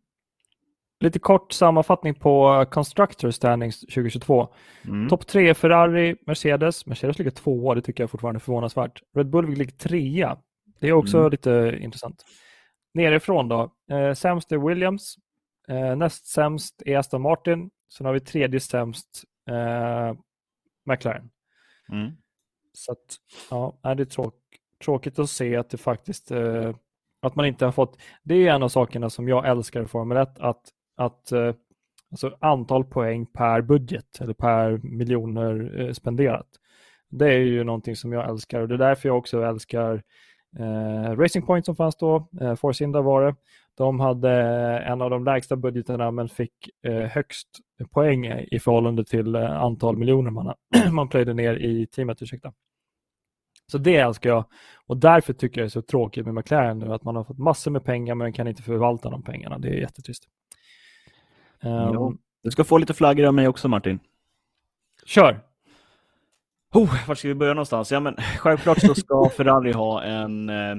[0.99, 4.47] Lite kort sammanfattning på Constructor Standings 2022.
[4.85, 5.09] Mm.
[5.09, 6.85] Topp tre Ferrari, Mercedes.
[6.85, 9.01] Mercedes ligger tvåa, det tycker jag fortfarande är förvånansvärt.
[9.15, 10.37] Red Bull ligger trea.
[10.79, 11.31] Det är också mm.
[11.31, 12.25] lite intressant.
[12.93, 13.73] Nerifrån då.
[13.91, 15.15] Eh, sämst är Williams.
[15.67, 17.69] Eh, näst sämst är Aston Martin.
[17.97, 20.13] Sen har vi tredje sämst eh,
[20.85, 21.29] McLaren.
[21.89, 22.11] Mm.
[22.73, 23.17] Så att,
[23.49, 24.35] ja, det är tråk,
[24.85, 26.75] tråkigt att se att det faktiskt eh,
[27.21, 30.17] att man inte har fått, det är en av sakerna som jag älskar i Formel
[30.17, 30.61] 1, att,
[30.95, 31.53] att eh,
[32.11, 36.47] alltså antal poäng per budget eller per miljoner eh, spenderat.
[37.09, 40.03] Det är ju någonting som jag älskar och det är därför jag också älskar
[40.59, 43.35] eh, Racing Point som fanns då, eh, Force India var det.
[43.75, 44.31] De hade
[44.79, 47.47] en av de lägsta budgeterna men fick eh, högst
[47.85, 50.53] poäng i förhållande till eh, antal miljoner man,
[50.91, 52.21] man plöjde ner i teamet.
[52.21, 52.53] Ursäkta.
[53.71, 54.45] Så det älskar jag
[54.87, 57.37] och därför tycker jag det är så tråkigt med McLaren nu att man har fått
[57.37, 59.57] massor med pengar men kan inte förvalta de pengarna.
[59.57, 60.27] Det är jättetrist.
[61.63, 63.99] Um, du ska få lite flaggor av mig också Martin.
[65.05, 65.39] Kör!
[66.73, 67.91] Oh, var ska vi börja någonstans?
[67.91, 70.75] Ja, men, självklart så ska Ferrari ha en, eh,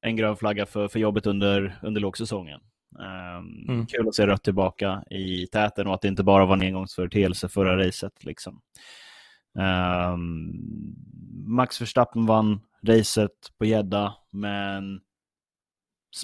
[0.00, 2.60] en grön flagga för, för jobbet under, under lågsäsongen.
[2.98, 3.86] Um, mm.
[3.86, 7.48] Kul att se rött tillbaka i täten och att det inte bara var en engångsföreteelse
[7.48, 8.24] förra racet.
[8.24, 8.60] Liksom.
[10.12, 10.52] Um,
[11.46, 15.00] Max Verstappen vann racet på gädda, men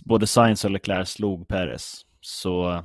[0.04, 2.06] både Sainz och Leclerc slog Perez.
[2.20, 2.84] Så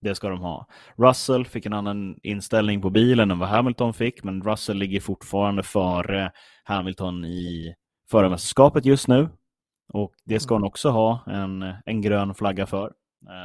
[0.00, 0.66] det ska de ha.
[0.96, 5.62] Russell fick en annan inställning på bilen än vad Hamilton fick, men Russell ligger fortfarande
[5.62, 6.32] före
[6.64, 7.74] Hamilton i
[8.10, 9.28] förarmästerskapet just nu.
[9.92, 12.92] Och det ska han också ha en, en grön flagga för,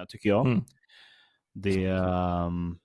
[0.07, 0.45] tycker jag.
[0.45, 0.63] Mm.
[1.53, 2.79] Det, um,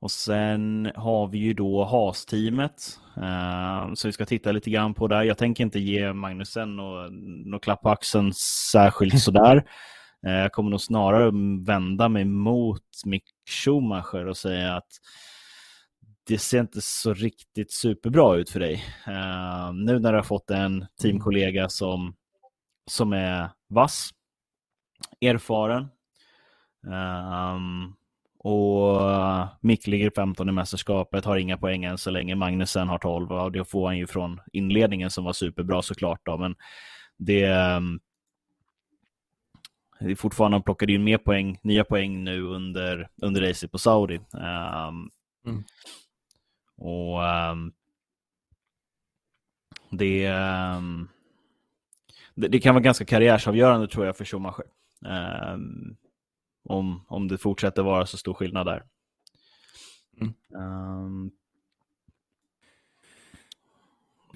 [0.00, 5.08] Och sen har vi ju då Haas-teamet uh, som vi ska titta lite grann på
[5.08, 5.22] där.
[5.22, 8.32] Jag tänker inte ge Magnusen någon klapp på axeln
[8.72, 9.56] särskilt sådär.
[10.26, 11.30] Uh, jag kommer nog snarare
[11.66, 14.88] vända mig mot Mick Schumacher och säga att
[16.26, 18.74] det ser inte så riktigt superbra ut för dig.
[19.08, 22.14] Uh, nu när du har fått en teamkollega som,
[22.90, 24.10] som är vass,
[25.20, 25.88] erfaren,
[26.86, 27.96] um,
[28.38, 29.00] och
[29.60, 32.34] Mick ligger 15 i mästerskapet, har inga poäng än så länge.
[32.34, 36.20] Magnusen har 12 och det får han ju från inledningen som var superbra såklart.
[36.24, 36.36] Då.
[36.38, 36.54] Men
[37.16, 38.00] det, ehm,
[40.00, 43.78] det är fortfarande, han plockade in mer poäng, nya poäng nu under, under racet på
[43.78, 44.20] Saudi.
[44.32, 45.10] Um,
[45.46, 45.64] mm.
[46.76, 47.72] Och um,
[49.90, 51.08] det, um,
[52.34, 54.64] det, det, kan vara ganska karriärsavgörande tror jag för Schumacher.
[55.54, 55.96] Um,
[56.64, 58.82] om, om det fortsätter vara så stor skillnad där.
[60.20, 60.34] Mm.
[60.54, 61.30] Um,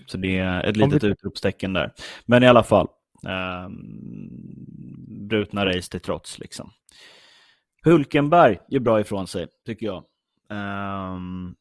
[0.07, 1.09] så det är ett litet vi...
[1.09, 1.93] utropstecken där.
[2.27, 2.89] Men i alla fall,
[3.67, 3.89] um,
[5.29, 6.39] brutna race till trots.
[6.39, 6.71] Liksom.
[7.83, 10.05] Hulkenberg gör bra ifrån sig, tycker jag.
[10.49, 11.57] Um,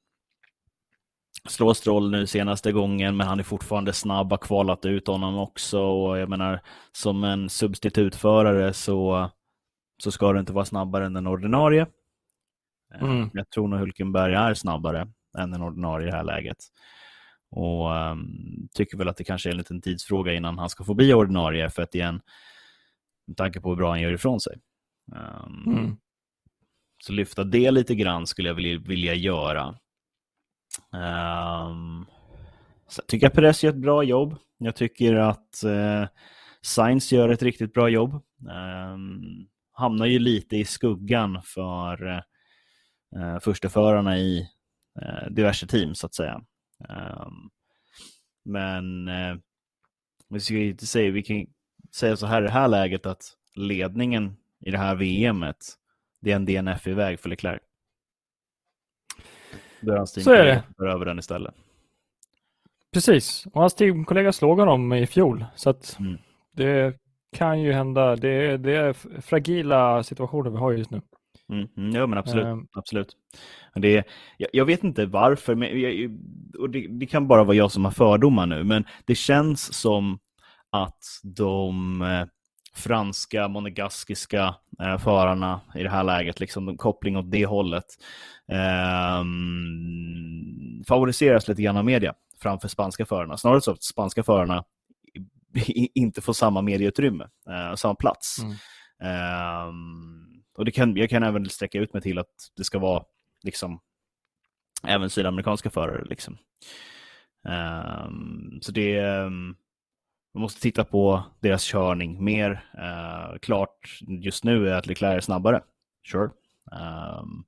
[1.47, 5.79] slår Stroll nu senaste gången, men han är fortfarande snabb, har kvalat ut honom också.
[5.79, 6.61] Och jag menar,
[6.91, 9.29] som en substitutförare så
[10.03, 11.87] så ska du inte vara snabbare än den ordinarie.
[12.95, 13.29] Eh, mm.
[13.33, 15.07] Jag tror nog Hulkenberg är snabbare
[15.37, 16.57] än den ordinarie i det här läget.
[17.51, 20.93] Och um, tycker väl att det kanske är en liten tidsfråga innan han ska få
[20.93, 22.21] bli ordinarie för att igen,
[23.27, 24.59] med tanke på hur bra han gör ifrån sig.
[25.11, 25.97] Um, mm.
[27.03, 29.75] Så lyfta det lite grann skulle jag vilja, vilja göra.
[30.91, 32.05] Um,
[32.87, 34.35] så jag tycker att Perez gör ett bra jobb.
[34.57, 36.07] Jag tycker att uh,
[36.61, 38.13] Sainz gör ett riktigt bra jobb.
[38.93, 42.21] Um, hamnar ju lite i skuggan för eh,
[43.21, 44.49] uh, försteförarna i
[45.01, 46.41] uh, diverse team så att säga.
[46.89, 47.49] Um,
[48.45, 49.37] men uh,
[50.29, 51.45] vi ska inte säga, vi kan
[51.95, 53.23] säga så här i det här läget att
[53.55, 55.57] ledningen i det här VMet,
[56.21, 57.61] det är en DNF-iväg för Leclerc.
[59.83, 60.85] Då är hans Så är det.
[60.85, 61.53] över den istället.
[62.93, 65.45] Precis, och hans teamkollega slog honom i fjol.
[65.55, 66.17] Så att Mm.
[66.55, 66.95] det
[67.37, 68.15] kan ju hända.
[68.15, 71.01] Det är, det är fragila situationer vi har just nu.
[71.49, 72.45] Mm, mm, ja, men absolut.
[72.45, 72.67] Ehm.
[72.73, 73.17] absolut.
[73.75, 74.03] Det
[74.37, 76.17] jag, jag vet inte varför, men jag,
[76.59, 80.19] och det, det kan bara vara jag som har fördomar nu, men det känns som
[80.69, 82.25] att de eh,
[82.75, 87.85] franska, monegaskiska eh, förarna i det här läget, liksom de, koppling åt det hållet,
[88.51, 89.23] eh,
[90.87, 93.37] favoriseras lite grann av media framför spanska förarna.
[93.37, 94.63] Snarare så att spanska förarna
[95.93, 98.37] inte får samma medieutrymme, eh, samma plats.
[98.39, 98.55] Mm.
[99.03, 103.03] Ehm, och det kan, jag kan även sträcka ut mig till att det ska vara
[103.43, 103.79] liksom
[104.87, 106.05] även sydamerikanska förare.
[106.05, 106.37] Liksom.
[107.49, 109.55] Ehm, så det ehm,
[110.33, 112.69] man måste titta på deras körning mer.
[112.73, 115.63] Eh, klart just nu är att Leclerc är snabbare.
[116.11, 116.29] Sure.
[116.71, 117.45] Um,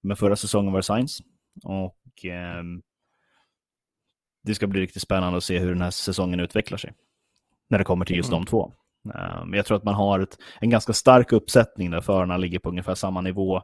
[0.00, 1.18] men förra säsongen var det Sainz.
[1.64, 2.24] Och
[2.58, 2.82] um,
[4.42, 6.92] det ska bli riktigt spännande att se hur den här säsongen utvecklar sig.
[7.68, 8.40] När det kommer till just Mm.
[8.40, 8.72] de två.
[9.14, 12.68] Um, jag tror att man har ett, en ganska stark uppsättning där förarna ligger på
[12.68, 13.62] ungefär samma nivå.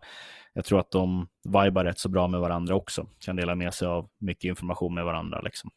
[0.53, 3.09] Jag tror att de vibar rätt så bra med varandra också.
[3.19, 5.41] Kan dela med sig av mycket information med varandra.
[5.41, 5.71] Liksom.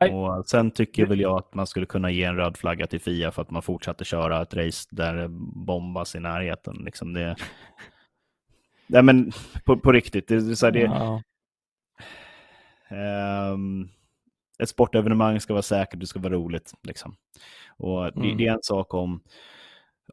[0.00, 0.10] Nej.
[0.10, 3.30] Och sen tycker väl jag att man skulle kunna ge en röd flagga till Fia
[3.30, 5.28] för att man fortsatte köra ett race där det
[5.66, 6.76] bombas i närheten.
[6.84, 7.36] Liksom det...
[8.86, 9.32] Nej men
[9.64, 11.22] på, på riktigt, det, så här, det, Ja.
[12.88, 13.88] Ehm,
[14.58, 16.72] ett sportevenemang ska vara säkert, det ska vara roligt.
[16.82, 17.16] Liksom.
[17.78, 18.36] Och det, Mm.
[18.36, 19.20] det är en sak om,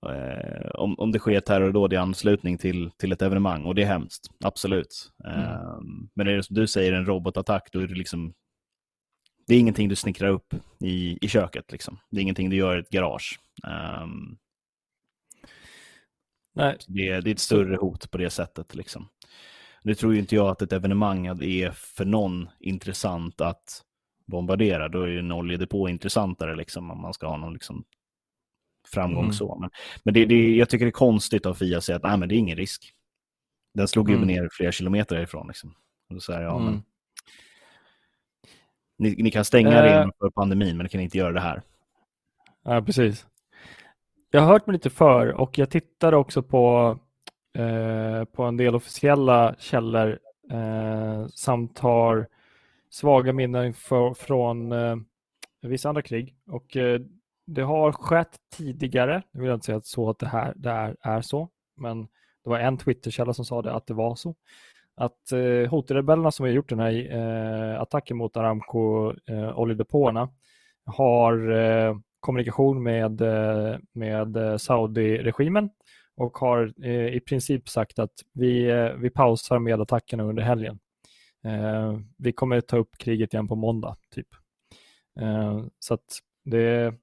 [0.09, 3.87] eh, om, om det sker terrordåd i anslutning till, till ett evenemang och det är
[3.87, 5.11] hemskt, absolut.
[5.25, 8.33] Ehm, men är det som du säger, en robotattack, då är det liksom
[9.47, 11.71] det är ingenting du snickrar upp i, i köket.
[11.71, 11.99] Liksom.
[12.09, 13.39] Det är ingenting du gör i ett garage.
[13.67, 14.37] Ehm,
[16.55, 18.75] Nej, det, är, det är ett större hot på det sättet.
[18.75, 19.07] Liksom.
[19.81, 23.83] Nu tror ju inte jag att ett evenemang är för någon intressant att
[24.25, 24.89] bombardera.
[24.89, 27.83] Då är ju en oljedepå intressantare liksom, om man ska ha någon liksom,
[28.93, 29.33] framgång Mm.
[29.33, 29.57] så.
[29.59, 29.69] Men,
[30.03, 32.29] men det, det, jag tycker det är konstigt av Fia att säga att Nej, men
[32.29, 32.93] det är ingen risk.
[33.73, 34.27] Den slog ju Mm.
[34.27, 35.47] ner flera kilometer ifrån.
[35.47, 35.75] Liksom.
[36.09, 36.71] Och då säger jag, ja, Mm.
[36.73, 36.83] men,
[39.03, 39.77] ni, ni kan stänga Eh.
[39.79, 41.61] arenan för pandemin, men ni kan inte göra det här.
[42.63, 43.27] Ja, precis.
[44.31, 46.97] Jag har hört mig lite för och jag tittade också på,
[47.57, 50.19] eh, på en del officiella källor
[50.51, 52.27] eh, samt har
[52.89, 54.95] svaga minnen för, från eh,
[55.61, 56.35] vissa andra krig.
[56.47, 57.01] Och eh,
[57.45, 60.95] det har skett tidigare, jag vill inte säga att, så att det här det är,
[61.01, 62.03] är så, men
[62.43, 64.35] det var en Twitterkälla som sa det att det var så.
[64.95, 70.29] Att eh, Houthi-rebellerna som har gjort den här eh, attacken mot Aramco eh, oljedepåerna
[70.85, 75.69] har eh, kommunikation med, eh, med eh, Saudi-regimen
[76.15, 80.79] och har eh, i princip sagt att vi, eh, vi pausar med attackerna under helgen.
[81.45, 84.27] Eh, vi kommer ta upp kriget igen på måndag, typ.
[85.19, 86.93] Eh, så att det,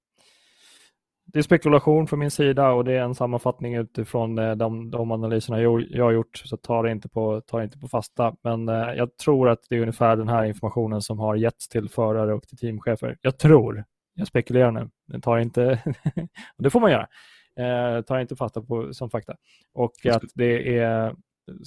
[1.32, 5.10] det är spekulation från min sida och det är en sammanfattning utifrån eh, de, de
[5.10, 8.36] analyserna jag, jag har gjort, så ta det inte på, ta det inte på fasta.
[8.42, 11.88] Men eh, jag tror att det är ungefär den här informationen som har getts till
[11.88, 13.18] förare och till teamchefer.
[13.20, 15.82] Jag tror, jag spekulerar nu, det tar inte,
[16.56, 17.08] och det får man göra,
[17.56, 19.36] eh, tar inte fasta på som fakta.
[19.74, 21.14] Och att det är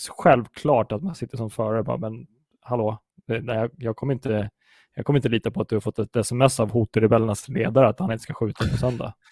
[0.10, 2.28] självklart att man sitter som förare och bara, men
[2.62, 4.50] hallå, jag, jag kommer inte
[4.96, 8.00] jag kommer inte lita på att du har fått ett sms av Houthi-rebellernas ledare att
[8.00, 9.14] han inte ska skjuta på söndag.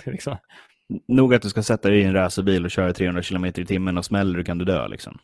[0.06, 0.36] Liksom,
[1.08, 3.98] Nog att du ska sätta dig i en racerbil och köra 300 km i timmen
[3.98, 4.88] och smäller du kan du dö.
[4.88, 5.18] Liksom.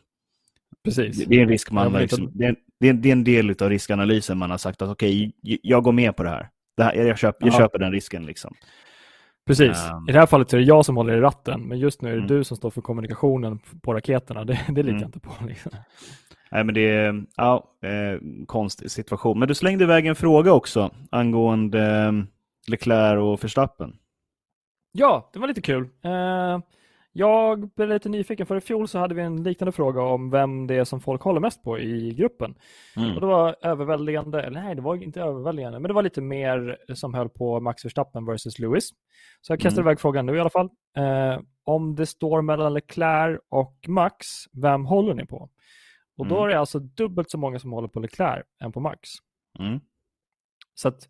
[0.83, 1.25] precis.
[1.25, 3.69] Det, är en risk man liksom, det, är, det, är, det är en del av
[3.69, 6.49] riskanalysen man har sagt att okej, j- jag går med på det här.
[6.77, 7.57] Det här jag, köp, jag Ja.
[7.57, 8.25] köper den risken.
[8.25, 8.53] Liksom.
[9.47, 9.89] Precis.
[9.89, 10.09] Ehm.
[10.09, 12.13] I det här fallet är det jag som håller i ratten, men just nu är
[12.13, 12.27] det Mm.
[12.27, 14.45] du som står för kommunikationen på raketerna.
[14.45, 15.01] Det, det litar Mm.
[15.01, 15.31] jag inte på.
[15.47, 15.71] Liksom.
[16.51, 19.39] Nej, men det är ja, eh, konstig situation.
[19.39, 22.11] Men du slängde iväg en fråga också angående eh,
[22.67, 23.93] Leclerc och Verstappen.
[24.91, 25.89] Ja, det var lite kul.
[26.01, 26.59] Eh,
[27.13, 30.67] Jag blev lite nyfiken, för i fjol så hade vi en liknande fråga om vem
[30.67, 32.55] det är som folk håller mest på i gruppen.
[32.97, 33.15] Mm.
[33.15, 36.77] Och det var överväldigande, eller nej, det var inte överväldigande, men det var lite mer
[36.95, 38.89] som höll på Max Verstappen versus Lewis.
[39.41, 39.87] Så jag kastar Mm.
[39.89, 40.69] iväg frågan nu i alla fall.
[40.97, 45.49] Eh, om det står mellan Leclerc och Max, vem håller ni på?
[46.17, 46.45] Och då Mm.
[46.45, 49.09] är det alltså dubbelt så många som håller på Leclerc än på Max.
[49.59, 49.79] Mm.
[50.73, 51.07] Så att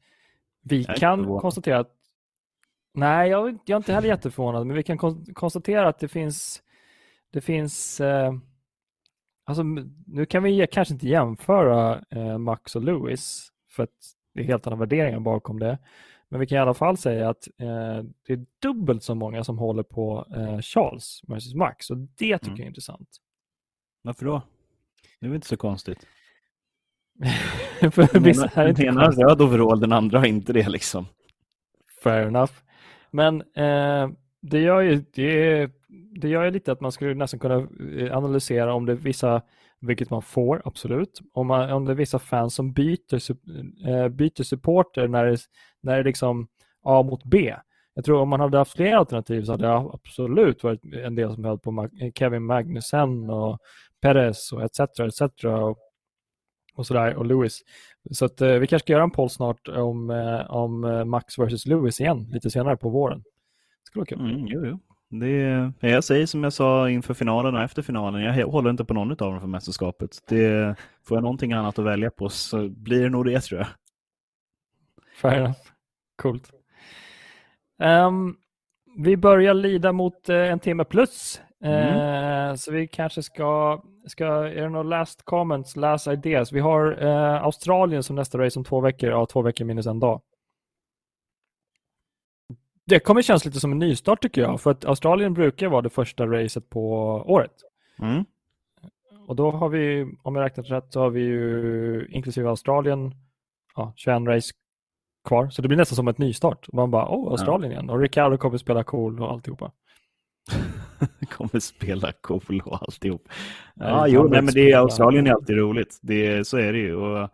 [0.64, 1.92] vi kan konstatera att
[2.94, 6.64] Nej, jag, jag är inte heller jätteförvånad, men vi kan kon konstatera att det finns
[7.32, 8.34] det finns eh,
[9.46, 9.64] alltså
[10.08, 13.90] nu kan vi kanske inte jämföra eh, Max och Lewis för att
[14.34, 15.78] det är helt andra värderingar bakom det.
[16.30, 19.58] Men vi kan i alla fall säga att eh, det är dubbelt så många som
[19.58, 22.58] håller på eh, Charles versus Max och det tycker Mm.
[22.58, 23.10] jag är intressant.
[24.02, 24.42] Varför då?
[25.20, 26.08] Det är väl inte så konstigt.
[27.92, 31.06] för Den ena, den ena har röd overall, den andra har inte det liksom.
[32.04, 32.54] Fair enough.
[33.12, 34.10] Men eh,
[34.42, 35.70] det, gör ju, det,
[36.22, 39.42] det gör ju lite att man skulle nästan kunna eh, analysera om det är vissa,
[39.80, 43.32] vilket man får absolut, om, man, om det är vissa fans som byter,
[43.88, 45.38] eh, byter supporter när det,
[45.82, 46.48] när det är liksom
[46.84, 47.56] A mot B.
[47.94, 51.34] Jag tror om man hade haft fler alternativ så hade det absolut varit en del
[51.34, 53.60] som höll på Kevin Magnussen och
[54.02, 54.80] Perez och etc.
[54.80, 55.22] etc.
[55.44, 55.78] Och,
[56.76, 57.62] och sådär och Lewis.
[58.12, 61.40] Så att, eh, vi kanske ska göra en poll snart om, eh, om eh, Max
[61.40, 63.20] versus Lewis igen lite senare på våren.
[63.20, 64.20] Det skulle vara kul.
[64.20, 64.80] Mm, jo, jo.
[65.20, 68.94] Det, jag säger som jag sa inför finalen och efter finalen, jag håller inte på
[68.94, 70.10] någon av dem för mästerskapet.
[70.28, 70.76] Det,
[71.08, 73.68] får jag någonting annat att välja på så blir det nog det tror jag.
[75.22, 75.58] Fair enough.
[76.16, 76.52] Coolt.
[77.80, 78.36] Ehm,
[78.98, 81.42] vi börjar lida mot en timme plus.
[81.64, 86.52] Eh, så vi kanske ska, ska, är det några last comments, last ideas?
[86.52, 90.00] Vi har eh, Australien som nästa race om två veckor, ja två veckor minus en
[90.00, 90.22] dag.
[92.86, 95.90] Det kommer kännas lite som en nystart tycker jag, för att Australien brukar vara det
[95.90, 96.92] första racet på
[97.28, 97.54] året.
[98.00, 98.26] Mm.
[99.28, 103.16] Och då har vi, om jag räknat rätt, så har vi ju inklusive Australien
[103.76, 104.52] ja, 21 race
[105.28, 105.50] kvar.
[105.50, 106.68] Så det blir nästan som ett nystart.
[106.68, 107.90] Och man bara, åh, Australien igen.
[107.90, 109.72] Och Ricardo kommer spela cool och alltihopa.
[111.30, 113.30] kommer spela cool och alltihop.
[113.76, 114.80] Ja, jo, nej, men det, spela.
[114.80, 116.00] Australien är alltid roligt.
[116.02, 116.96] Det, så är det ju.
[116.96, 117.30] Och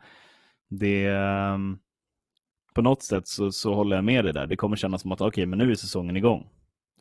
[0.70, 1.78] det, ehm,
[2.74, 4.47] på något sätt så, så håller jag med dig där.
[4.47, 6.47] Det kommer kännas som att okej, men nu är säsongen igång.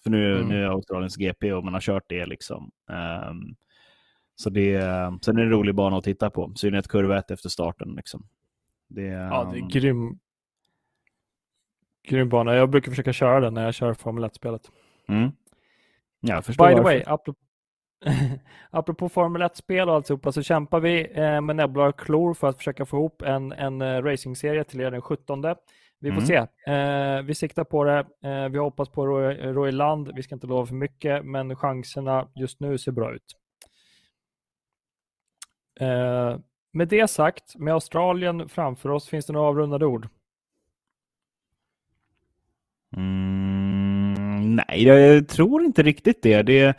[0.03, 0.49] För nu, Mm.
[0.49, 2.71] nu är Australiens GP och man har kört det liksom.
[2.91, 3.55] Ehm,
[4.35, 4.81] så det,
[5.23, 6.53] sen är det en rolig bana att titta på.
[6.57, 7.95] Synnerhet kurva ett efter starten.
[7.97, 8.27] Liksom.
[8.89, 10.19] Det, Ja, det är ehm, grym.
[12.09, 12.55] Grym bana.
[12.55, 14.71] Jag brukar försöka köra den när jag kör Formel 1-spelet.
[15.09, 15.31] mm.
[16.21, 16.83] Ja, By the varför.
[16.83, 17.39] way, apropå,
[18.71, 22.57] apropå Formel 1-spel och alltihopa så kämpar vi eh, med näbblar och klor för att
[22.57, 25.43] försöka få ihop en, en eh, racingserie till er den 17.
[25.99, 26.27] Vi får Mm.
[26.27, 26.37] se.
[26.73, 28.07] Eh, vi siktar på det.
[28.25, 30.11] Eh, vi hoppas på Roy Land.
[30.15, 33.37] Vi ska inte lova för mycket, men chanserna just nu ser bra ut.
[35.81, 36.39] Eh,
[36.73, 40.09] med det sagt, med Australien framför oss, finns det några avrundade ord?
[42.97, 43.76] Mm,
[44.57, 46.43] nej, jag tror inte riktigt det.
[46.43, 46.77] det.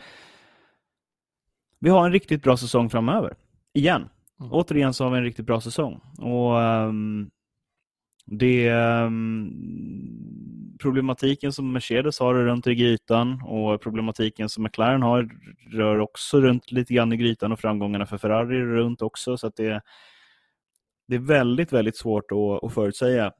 [1.79, 3.35] Vi har en riktigt bra säsong framöver.
[3.73, 4.09] Igen.
[4.39, 4.51] Mm.
[4.51, 6.01] Återigen så har vi en riktigt bra säsong.
[6.17, 7.29] Och ehm,
[8.25, 9.51] det ehm,
[10.81, 15.29] problematiken som Mercedes har runt i grytan och problematiken som McLaren har
[15.71, 19.37] rör också runt lite grann i grytan och framgångarna för Ferrari runt också.
[19.37, 19.81] Så att det,
[21.07, 23.31] det är väldigt, väldigt svårt att, att förutsäga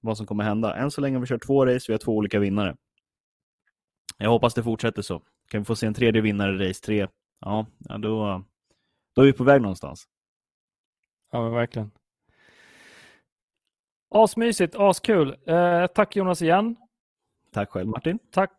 [0.00, 0.74] vad som kommer hända.
[0.76, 2.76] Än så länge har vi kört två race, vi har två olika vinnare.
[4.16, 5.22] Jag hoppas det fortsätter så.
[5.48, 7.08] Kan vi få se en tredje vinnare i race tre,
[7.40, 8.44] ja, ja då,
[9.14, 10.04] då är vi på väg någonstans.
[11.32, 11.90] Ja, verkligen.
[14.10, 15.36] Asmysigt, askul.
[15.46, 16.76] Eh, tack Jonas igen.
[17.52, 18.18] Tack själv Martin.
[18.30, 18.50] Tack,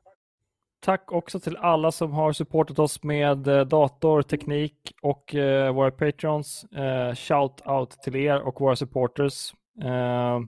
[0.80, 5.92] tack också till alla som har supportat oss med eh, dator, teknik och eh, våra
[5.92, 6.64] patrons.
[6.64, 9.54] Eh, shout out till er och våra supporters.
[9.84, 10.40] Eh,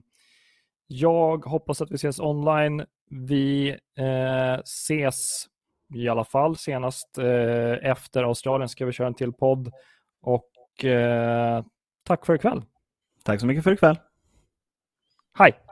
[0.86, 2.84] jag hoppas att vi ses online.
[3.10, 5.46] Vi eh, ses
[5.94, 9.72] i alla fall senast eh, efter Australien ska vi köra en till podd.
[10.20, 11.64] Och eh,
[12.02, 12.62] tack för ikväll.
[13.22, 13.98] Tack så mycket för ikväll.
[15.38, 15.67] Hej!